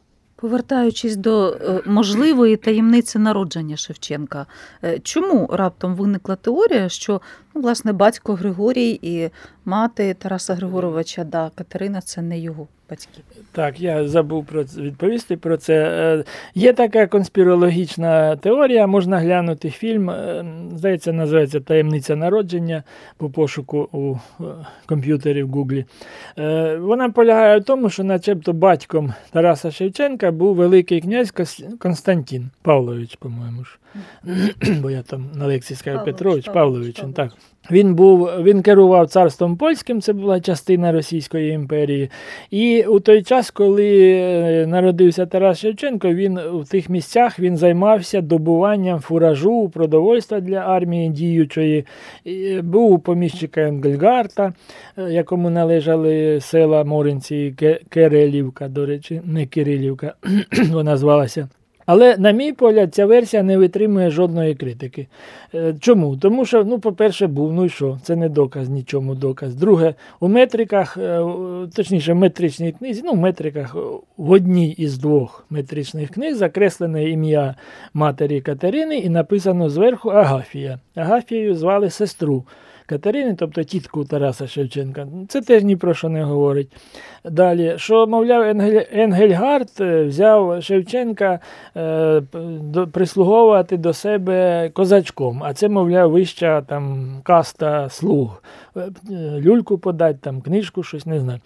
[0.42, 4.46] Повертаючись до е, можливої таємниці народження Шевченка,
[4.84, 7.22] е, чому раптом виникла теорія, що
[7.56, 9.30] ну, власне батько Григорій і
[9.66, 13.22] мати Тараса Григоровича да, Катерина це не його батьки?
[13.52, 15.74] Так, я забув про це, відповісти про це.
[15.74, 16.24] Е,
[16.56, 22.84] Є така конспірологічна теорія, можна глянути фільм, е, здається, називається Таємниця народження
[23.18, 24.44] по пошуку у е,
[24.86, 25.86] комп'ютері в Гуглі.
[26.80, 31.34] Вона полягає в тому, що, начебто, батьком Тараса Шевченка був великий князь
[31.80, 33.80] Константин Павлович, по-моєму ж.
[34.82, 37.16] Бо я там на лекції сказав Павлович, Петрович, Павлович, Павлович, Павлович.
[37.16, 37.32] так.
[37.72, 42.10] Він був, він керував царством польським, це була частина Російської імперії.
[42.52, 48.22] І у той час, коли е, народився Тарас Шевченко, він в тих місцях він займався
[48.22, 51.86] добуванням фуражу, продовольства для армії діючої.
[52.24, 54.54] І був у поміщика Енгельгарта,
[54.98, 57.52] е, якому належали села Моринці і
[57.90, 60.14] Керелівка, до речі, не Кирилівка,
[60.72, 61.50] вона звалася.
[61.92, 65.08] Але, на мій погляд, ця версія не витримує жодної критики.
[65.56, 66.18] Е, Чому?
[66.18, 68.00] Тому що, ну, по-перше, був, ну і що?
[68.04, 69.56] Це не доказ, нічому доказ.
[69.56, 71.22] Друге, у метриках, е,
[71.76, 73.80] точніше, в метричній книзі, ну, в метриках е,
[74.18, 77.56] в одній із двох метричних книг закреслене ім'я
[77.94, 80.80] матері Катерини і написано зверху Агафія.
[80.96, 82.44] Агафією звали сестру.
[82.90, 86.72] Катерини, тобто тітку Тараса Шевченка, це теж ні про що не говорить.
[87.26, 91.40] Далі, що, мовляв, Енгель, Енгельгард е, взяв Шевченка
[91.78, 92.22] е,
[92.92, 98.44] прислуговувати до себе козачком, а це, мовляв, вища там каста слуг.
[98.76, 101.40] Е, е, Люльку подать, там, книжку, щось не знаю.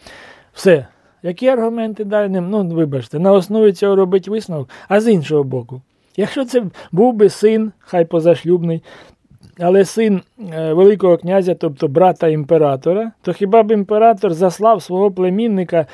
[0.53, 0.87] Все.
[1.23, 2.31] Які аргументи далі?
[2.31, 4.69] Ну, вибачте, на основі цього робить висновок.
[4.87, 5.81] А з іншого боку,
[6.17, 8.81] якщо це був би син, хай позашлюбний,
[9.59, 10.21] але син
[10.53, 15.87] е, Великого князя, тобто брата імператора, то хіба б імператор заслав свого племінника е,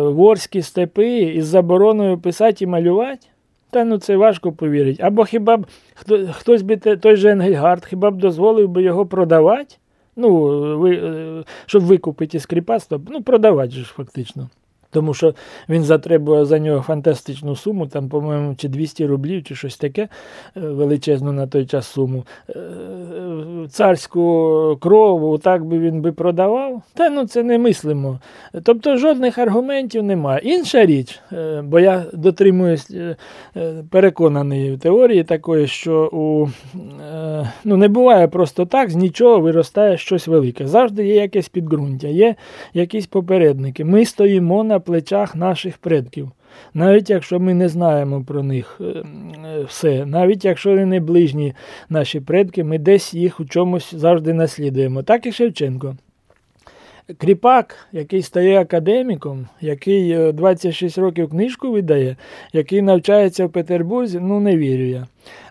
[0.00, 3.26] в Орські степи із забороною писати і малювати?
[3.70, 5.02] Та ну це важко повірити.
[5.02, 9.74] Або хіба б хто, хтось би той же Енгельгард, хіба б дозволив би його продавати?
[10.16, 10.40] Ну,
[10.78, 12.46] ви, е, щоб викупити із
[13.10, 14.48] ну, продавати ж фактично.
[14.90, 15.34] Тому що
[15.68, 20.08] він затребує за нього фантастичну суму, там, по-моєму, чи 200 рублів, чи щось таке е,
[20.60, 22.24] величезну на той час суму.
[22.48, 26.82] Е, е, Царську крову так би він би продавав.
[26.94, 28.18] Та ну це не мислимо.
[28.62, 30.40] Тобто жодних аргументів немає.
[30.44, 31.20] Інша річ,
[31.62, 33.16] бо я дотримуюсь е,
[34.80, 36.48] теорії такої, що у,
[37.64, 40.66] ну, не буває просто так, з нічого виростає щось велике.
[40.66, 42.34] Завжди є якесь підґрунтя, є
[42.74, 43.84] якісь попередники.
[43.84, 46.30] Ми стоїмо на плечах наших предків.
[46.74, 51.54] Навіть якщо ми не знаємо про них е, е, все, навіть якщо вони не ближні
[51.88, 55.02] наші предки, ми десь їх у чомусь завжди наслідуємо.
[55.02, 55.96] Так і Шевченко.
[57.18, 62.16] Кріпак, який стає академіком, який е, 26 років книжку видає,
[62.52, 65.06] який навчається в Петербурзі, ну не вірю я.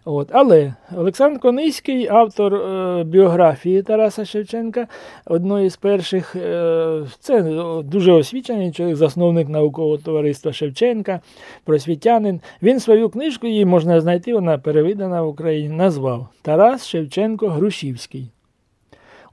[0.06, 0.30] От.
[0.32, 4.88] Але Олександр Кониський, автор е, біографії Тараса Шевченка,
[5.26, 11.20] одної з перших, е, це е, дуже освічений чоловік, засновник наукового товариства Шевченка,
[11.64, 12.42] просвітянин.
[12.62, 18.35] Він свою книжку, її можна знайти, вона перевидана в Україні, назвав Тарас Шевченко Грушівський.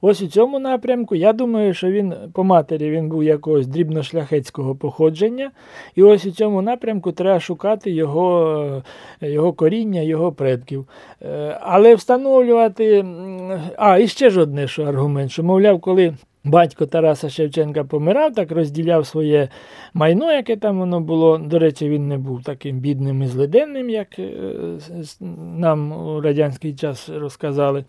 [0.05, 5.51] Ось у цьому напрямку я думаю, що він по матері він був якогось дрібношляхетського походження,
[5.95, 8.83] і ось у цьому напрямку треба шукати його,
[9.21, 10.85] його коріння, його предків.
[11.21, 13.05] Е, але встановлювати.
[13.77, 16.13] А, і ще ж одне що аргумент, що, мовляв, коли.
[16.45, 19.49] Батько Тараса Шевченка помирав, так розділяв своє
[19.93, 21.37] майно, яке там воно було.
[21.37, 24.31] До речі, він не був таким бідним і злиденним, як е,
[25.57, 27.85] нам у радянський час розказали.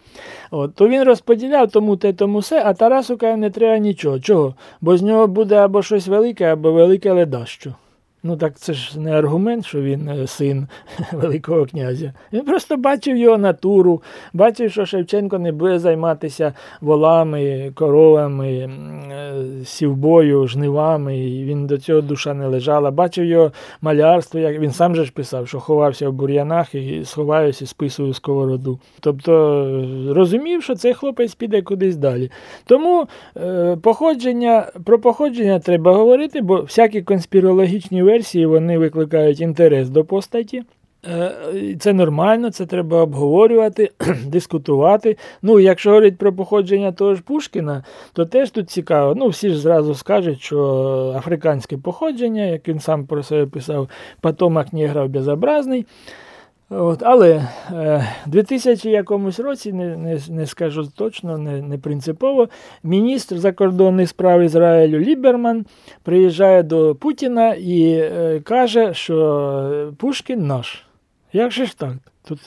[0.51, 4.21] От, То він розподіляв тому те, тому все, а Тарасу каже, не треба нічого.
[4.21, 4.55] Чого?
[4.81, 7.75] Бо з нього буде або щось велике, або велике ледащо.
[8.27, 10.69] Ну так це ж не аргумент, що він е, син
[11.13, 12.13] Великого князя.
[12.33, 14.03] Він просто бачив його натуру,
[14.33, 21.19] бачив, що Шевченко не буде займатися волами, коровами, е, сівбою, жнивами.
[21.19, 22.91] і Він до цього душа не лежала.
[22.91, 23.53] Бачив його
[23.83, 28.79] малярство, як він сам же ж писав, що ховався в бур'янах і сховаюся, списую сковороду.
[29.01, 29.33] Тобто
[30.09, 32.31] розумів, що цей хлопець піде кудись далі.
[32.67, 33.07] Тому
[33.37, 40.63] е, походження, про походження треба говорити, бо всякі конспірологічні версії вони викликають інтерес до постаті.
[41.07, 43.91] Е, це нормально, це треба обговорювати,
[44.27, 45.17] дискутувати.
[45.43, 49.15] Ну, якщо говорить про походження того ж Пушкіна, то теж тут цікаво.
[49.15, 50.59] Ну, всі ж зразу скажуть, що
[51.17, 53.89] африканське походження, як він сам про себе писав,
[54.21, 55.87] потомок неграв безобразний.
[56.71, 62.49] От, Але е, 2000 якомусь році, не не, не скажу точно, не не принципово,
[62.83, 65.67] міністр закордонних справ Ізраїлю Ліберман
[66.03, 70.85] приїжджає до Путіна і е, каже, що Пушкін наш.
[71.33, 71.93] Як же ж так?
[72.29, 72.39] Тут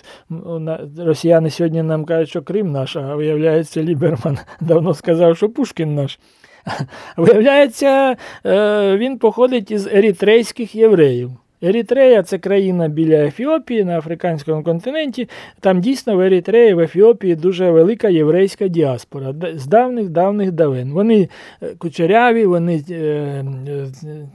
[0.97, 6.19] росіяни сьогодні нам кажуть, що Крим наш, а виявляється, Ліберман давно сказав, що Пушкін наш.
[7.17, 8.15] Виявляється,
[8.45, 11.31] е, він походить із ерітрейських євреїв.
[11.61, 15.29] Ерітрея це країна біля Ефіопії на африканському континенті.
[15.59, 20.91] Там дійсно в Ерітреї, в Ефіопії дуже велика єврейська діаспора з давних давних давен.
[20.91, 21.29] Вони
[21.61, 23.87] е, кучеряві, вони е, е,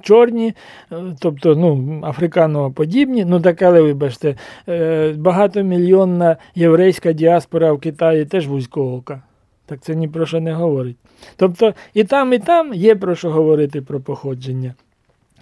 [0.03, 0.55] чорні,
[1.21, 3.25] тобто ну, африканоподібні.
[3.25, 4.37] Ну так, але вибачте,
[5.17, 9.23] багатомільйонна єврейська діаспора в Китаї теж вузькоока.
[9.67, 10.97] Так це ні про що не говорить.
[11.37, 14.75] Тобто і там, і там є про що говорити про походження.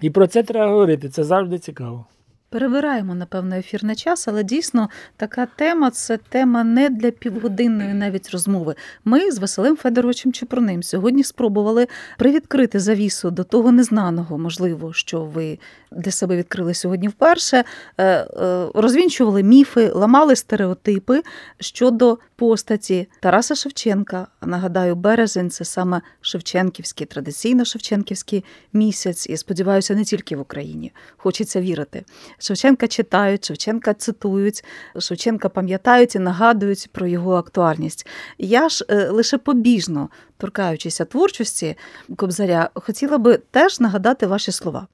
[0.01, 2.05] І про це треба говорити, це завжди цікаво.
[2.51, 8.75] Перебираємо, напевно, ефірний час, але дійсно така тема це тема не для півгодинної навіть розмови.
[9.05, 11.87] Ми з Василем Федоровичем Чепурним сьогодні спробували
[12.17, 15.59] привідкрити завісу до того незнаного, можливо, що ви
[15.91, 17.63] для себе відкрили сьогодні вперше.
[17.97, 21.21] Е, е, розвінчували міфи, ламали стереотипи
[21.59, 24.27] щодо постаті Тараса Шевченка.
[24.41, 28.43] Нагадаю, березень це саме Шевченківський, традиційно Шевченківський
[28.73, 30.91] місяць, і сподіваюся, не тільки в Україні.
[31.17, 32.03] Хочеться вірити.
[32.41, 34.63] Шевченка читають, Шевченка цитують,
[34.99, 38.07] Шевченка пам'ятають і нагадують про його актуальність.
[38.37, 41.77] Я ж е, лише побіжно торкаючися творчості
[42.15, 44.87] Кобзаря, хотіла би теж нагадати ваші слова.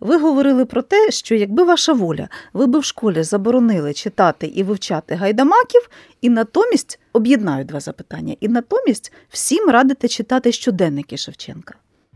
[0.00, 4.62] Ви говорили про те, що якби ваша воля, ви би в школі заборонили читати і
[4.62, 5.88] вивчати гайдамаків,
[6.20, 11.74] і натомість об'єднаю два запитання, і натомість всім радите читати щоденники Шевченка.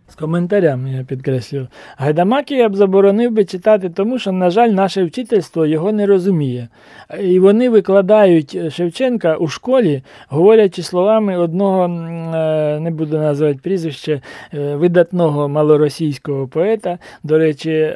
[0.09, 1.69] З коментарями я підкреслюю.
[1.97, 6.69] Гайдамаки я б заборонив би читати, тому що, на жаль, наше вчительство його не розуміє.
[7.21, 14.21] І вони викладають Шевченка у школі, говорячи словами одного, е, не буду називати прізвище,
[14.55, 17.95] е, видатного малоросійського поета, до речі,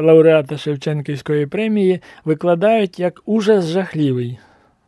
[0.00, 4.38] лауреата Шевченківської премії, викладають як ужас жахливий.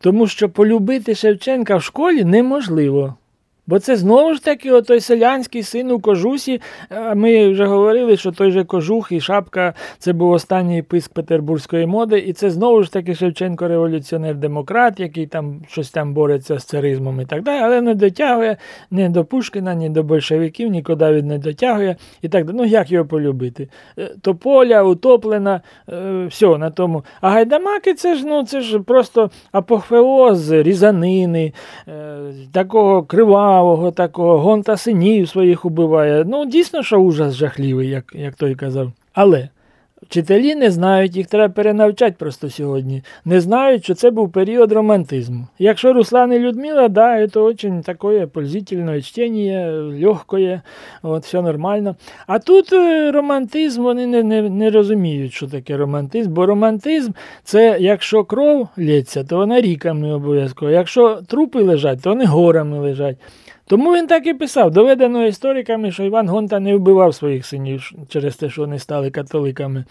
[0.00, 3.14] Тому що полюбити Шевченка в школі неможливо.
[3.66, 6.60] Бо це знову ж таки той селянський син у кожусі.
[7.14, 12.18] Ми вже говорили, що той же кожух і шапка це був останній писк петербурзької моди,
[12.18, 17.24] і це знову ж таки Шевченко революціонер-демократ, який там щось там бореться з царизмом і
[17.24, 18.56] так далі, але не дотягує
[18.90, 21.96] ні до Пушкіна, ні до большевиків, нікуди він не дотягує.
[22.22, 22.56] І так далі.
[22.56, 23.68] Ну як його полюбити?
[23.98, 27.04] Е, Тополя, утоплена, е, все на тому.
[27.20, 31.52] А гайдамаки це ж ну, це ж просто апофеоз різанини,
[31.88, 32.18] е,
[32.52, 36.24] такого крива кривавого такого, гонта синів своїх убиває.
[36.26, 38.92] Ну, дійсно, що ужас жахливий, як, як той казав.
[39.12, 39.48] Але.
[40.02, 43.02] Вчителі не знають, їх треба перенавчати просто сьогодні.
[43.24, 45.46] Не знають, що це був період романтизму.
[45.58, 50.60] Якщо Руслан і Людмила, да, це дуже таке пользительне чтення, легкое,
[51.02, 51.96] от, все нормально.
[52.26, 57.12] А тут е, романтизм, вони не не, не розуміють, що таке романтизм, бо романтизм
[57.44, 60.70] це якщо кров лється, то вона ріками обов'язково.
[60.70, 63.16] Якщо трупи лежать, то вони горами лежать.
[63.68, 68.36] Тому він так і писав, доведено істориками, що Іван Гонта не вбивав своїх синів через
[68.36, 69.84] те, що вони стали католиками.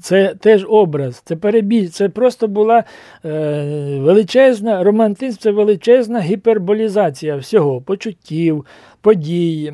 [0.00, 2.84] Це теж образ, це перебіг, це просто була
[3.24, 8.66] е, величезна романтизм, це величезна гіперболізація всього, почуттів,
[9.00, 9.72] подій,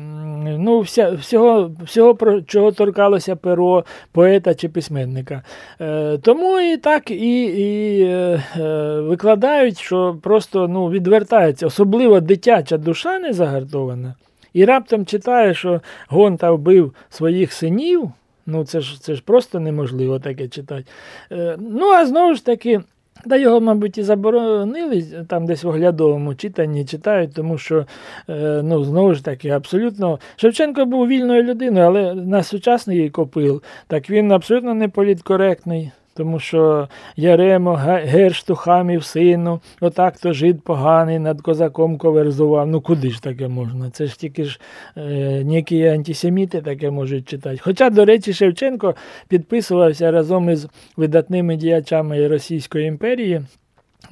[0.57, 5.43] ну, вся, всього, всього, про чого торкалося перо поета чи письменника.
[5.81, 12.77] Е, Тому і так і і е, е викладають, що просто ну, відвертається, особливо дитяча
[12.77, 14.15] душа не загартована.
[14.53, 18.11] І раптом читає, що Гонта вбив своїх синів.
[18.45, 20.85] Ну, це ж це ж просто неможливо таке читати.
[21.31, 22.81] Е, Ну, а знову ж таки,
[23.29, 27.85] та його, мабуть, і заборонили там десь в оглядовому читанні читають, тому що,
[28.29, 30.19] е, ну, знову ж таки, абсолютно.
[30.35, 35.91] Шевченко був вільною людиною, але на сучасний копил, так він абсолютно не політкоректний.
[36.17, 42.67] Тому що Яремо Гершту хамів сину, отак то жид поганий над козаком коверзував.
[42.67, 43.89] Ну куди ж таке можна?
[43.89, 44.59] Це ж тільки ж
[44.97, 45.01] е,
[45.43, 47.57] ніякі антисеміти таке можуть читати.
[47.61, 48.95] Хоча, до речі, Шевченко
[49.27, 53.41] підписувався разом із видатними діячами Російської імперії.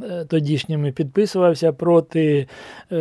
[0.01, 2.47] Е, тодішніми підписувався проти
[2.91, 2.97] е,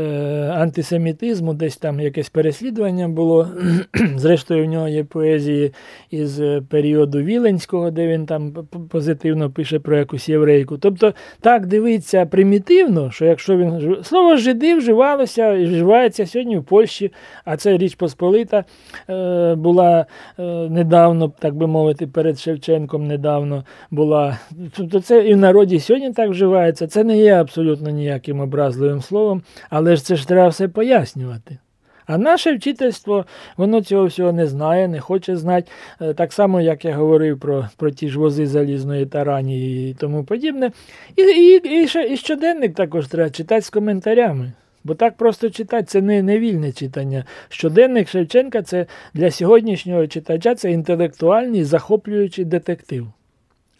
[0.55, 3.49] антисемітизму, десь там якесь переслідування було.
[4.17, 5.73] Зрештою, в нього є поезії
[6.11, 8.53] із е, періоду Віленського, де він там
[8.91, 10.79] позитивно пише про якусь єврейку.
[10.79, 17.13] Тобто так дивиться примітивно, що якщо він слово жиди вживалося і вживається сьогодні в Польщі,
[17.45, 18.65] а це Річ Посполита
[19.11, 20.07] е, була
[20.39, 24.39] е, недавно, так би мовити, перед Шевченком недавно була.
[24.77, 29.03] Тобто це і в народі сьогодні так вживається це, це не є абсолютно ніяким образливим
[29.03, 31.59] словом, але ж це ж треба все пояснювати.
[32.07, 33.25] А наше вчительство,
[33.57, 35.71] воно цього всього не знає, не хоче знати.
[36.01, 40.25] Е, так само, як я говорив про про ті ж вози залізної тарані і тому
[40.25, 40.71] подібне.
[41.17, 44.53] І і, і, і щоденник також треба читати з коментарями.
[44.85, 47.25] Бо так просто читати це не, не вільне читання.
[47.49, 53.07] Щоденник Шевченка це для сьогоднішнього читача це інтелектуальний захоплюючий детектив.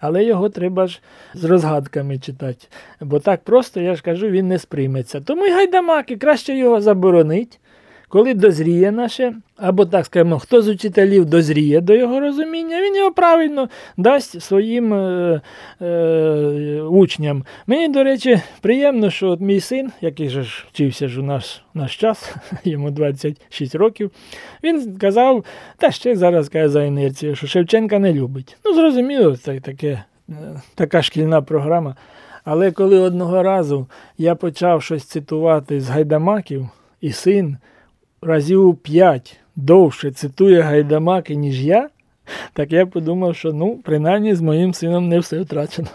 [0.03, 1.01] Але його треба ж
[1.35, 2.67] з розгадками читати.
[3.01, 5.21] Бо так просто, я ж кажу, він не сприйметься.
[5.21, 7.61] Тому й гайдамаки, краще його заборонить,
[8.13, 13.13] коли дозріє наше, або так скажемо, хто з учителів дозріє до його розуміння, він його
[13.13, 15.41] правильно дасть своїм е,
[15.83, 17.45] е, учням.
[17.67, 21.63] Мені, до речі, приємно, що от мій син, який же ж вчився ж у наш
[21.75, 24.11] наш час, йому 26 років,
[24.65, 25.45] він казав,
[25.77, 28.57] та ще зараз каже за інерцію, що Шевченка не любить.
[28.65, 30.35] Ну, зрозуміло, це таке, е,
[30.75, 31.97] така шкільна програма.
[32.45, 33.87] Але коли одного разу
[34.19, 36.69] я почав щось цитувати з гайдамаків,
[37.01, 37.57] і син
[38.23, 41.89] разів п'ять довше цитує гайдамаки, ніж я,
[42.53, 45.89] так я подумав, що ну, принаймні з моїм сином не все втрачено.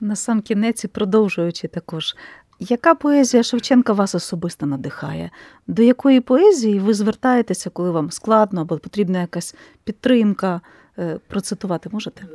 [0.00, 2.16] На сам кінець і продовжуючи також.
[2.60, 5.30] Яка поезія Шевченка вас особисто надихає?
[5.66, 9.54] До якої поезії ви звертаєтеся, коли вам складно або потрібна якась
[9.84, 10.60] підтримка?
[10.98, 12.22] Е, процитувати можете?
[12.22, 12.26] Е,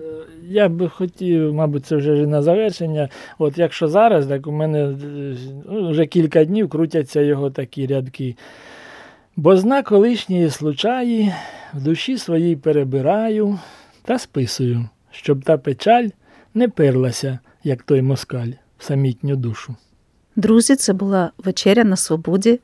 [0.48, 3.10] я би хотів, мабуть, це вже на завершення.
[3.38, 4.98] От якщо зараз, так у мене
[5.70, 8.36] ну, вже кілька днів крутяться його такі рядки.
[9.36, 11.34] Бо зна колишньої случаї
[11.74, 13.60] в душі своїй перебираю
[14.04, 16.08] та списую, щоб та печаль
[16.54, 19.76] не перлася, як той москаль, в самітню душу.
[20.36, 22.60] Друзі, це була вечеря на свободі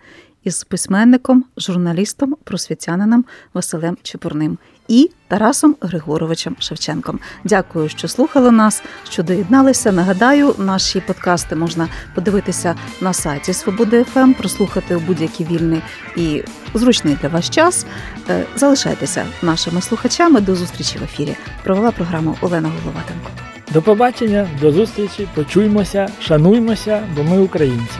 [0.48, 7.20] із письменником, журналістом, просвітянином Василем Чепурним і Тарасом Григоровичем Шевченком.
[7.43, 9.91] Дякую, що слухали нас, що доєдналися.
[9.91, 15.82] Нагадаю, наші подкасти можна подивитися на сайті Свободи ФМ, прослухати у будь-який вільний
[16.16, 16.43] і
[16.74, 17.86] зручний для вас час.
[18.30, 20.41] Е, залишайтеся нашими слухачами.
[20.41, 21.36] До зустрічі в ефірі.
[21.64, 23.30] Провела програму Олена Головатенко.
[23.74, 25.28] До побачення, до зустрічі.
[25.36, 28.00] Почуймося, шануймося, бо ми українці.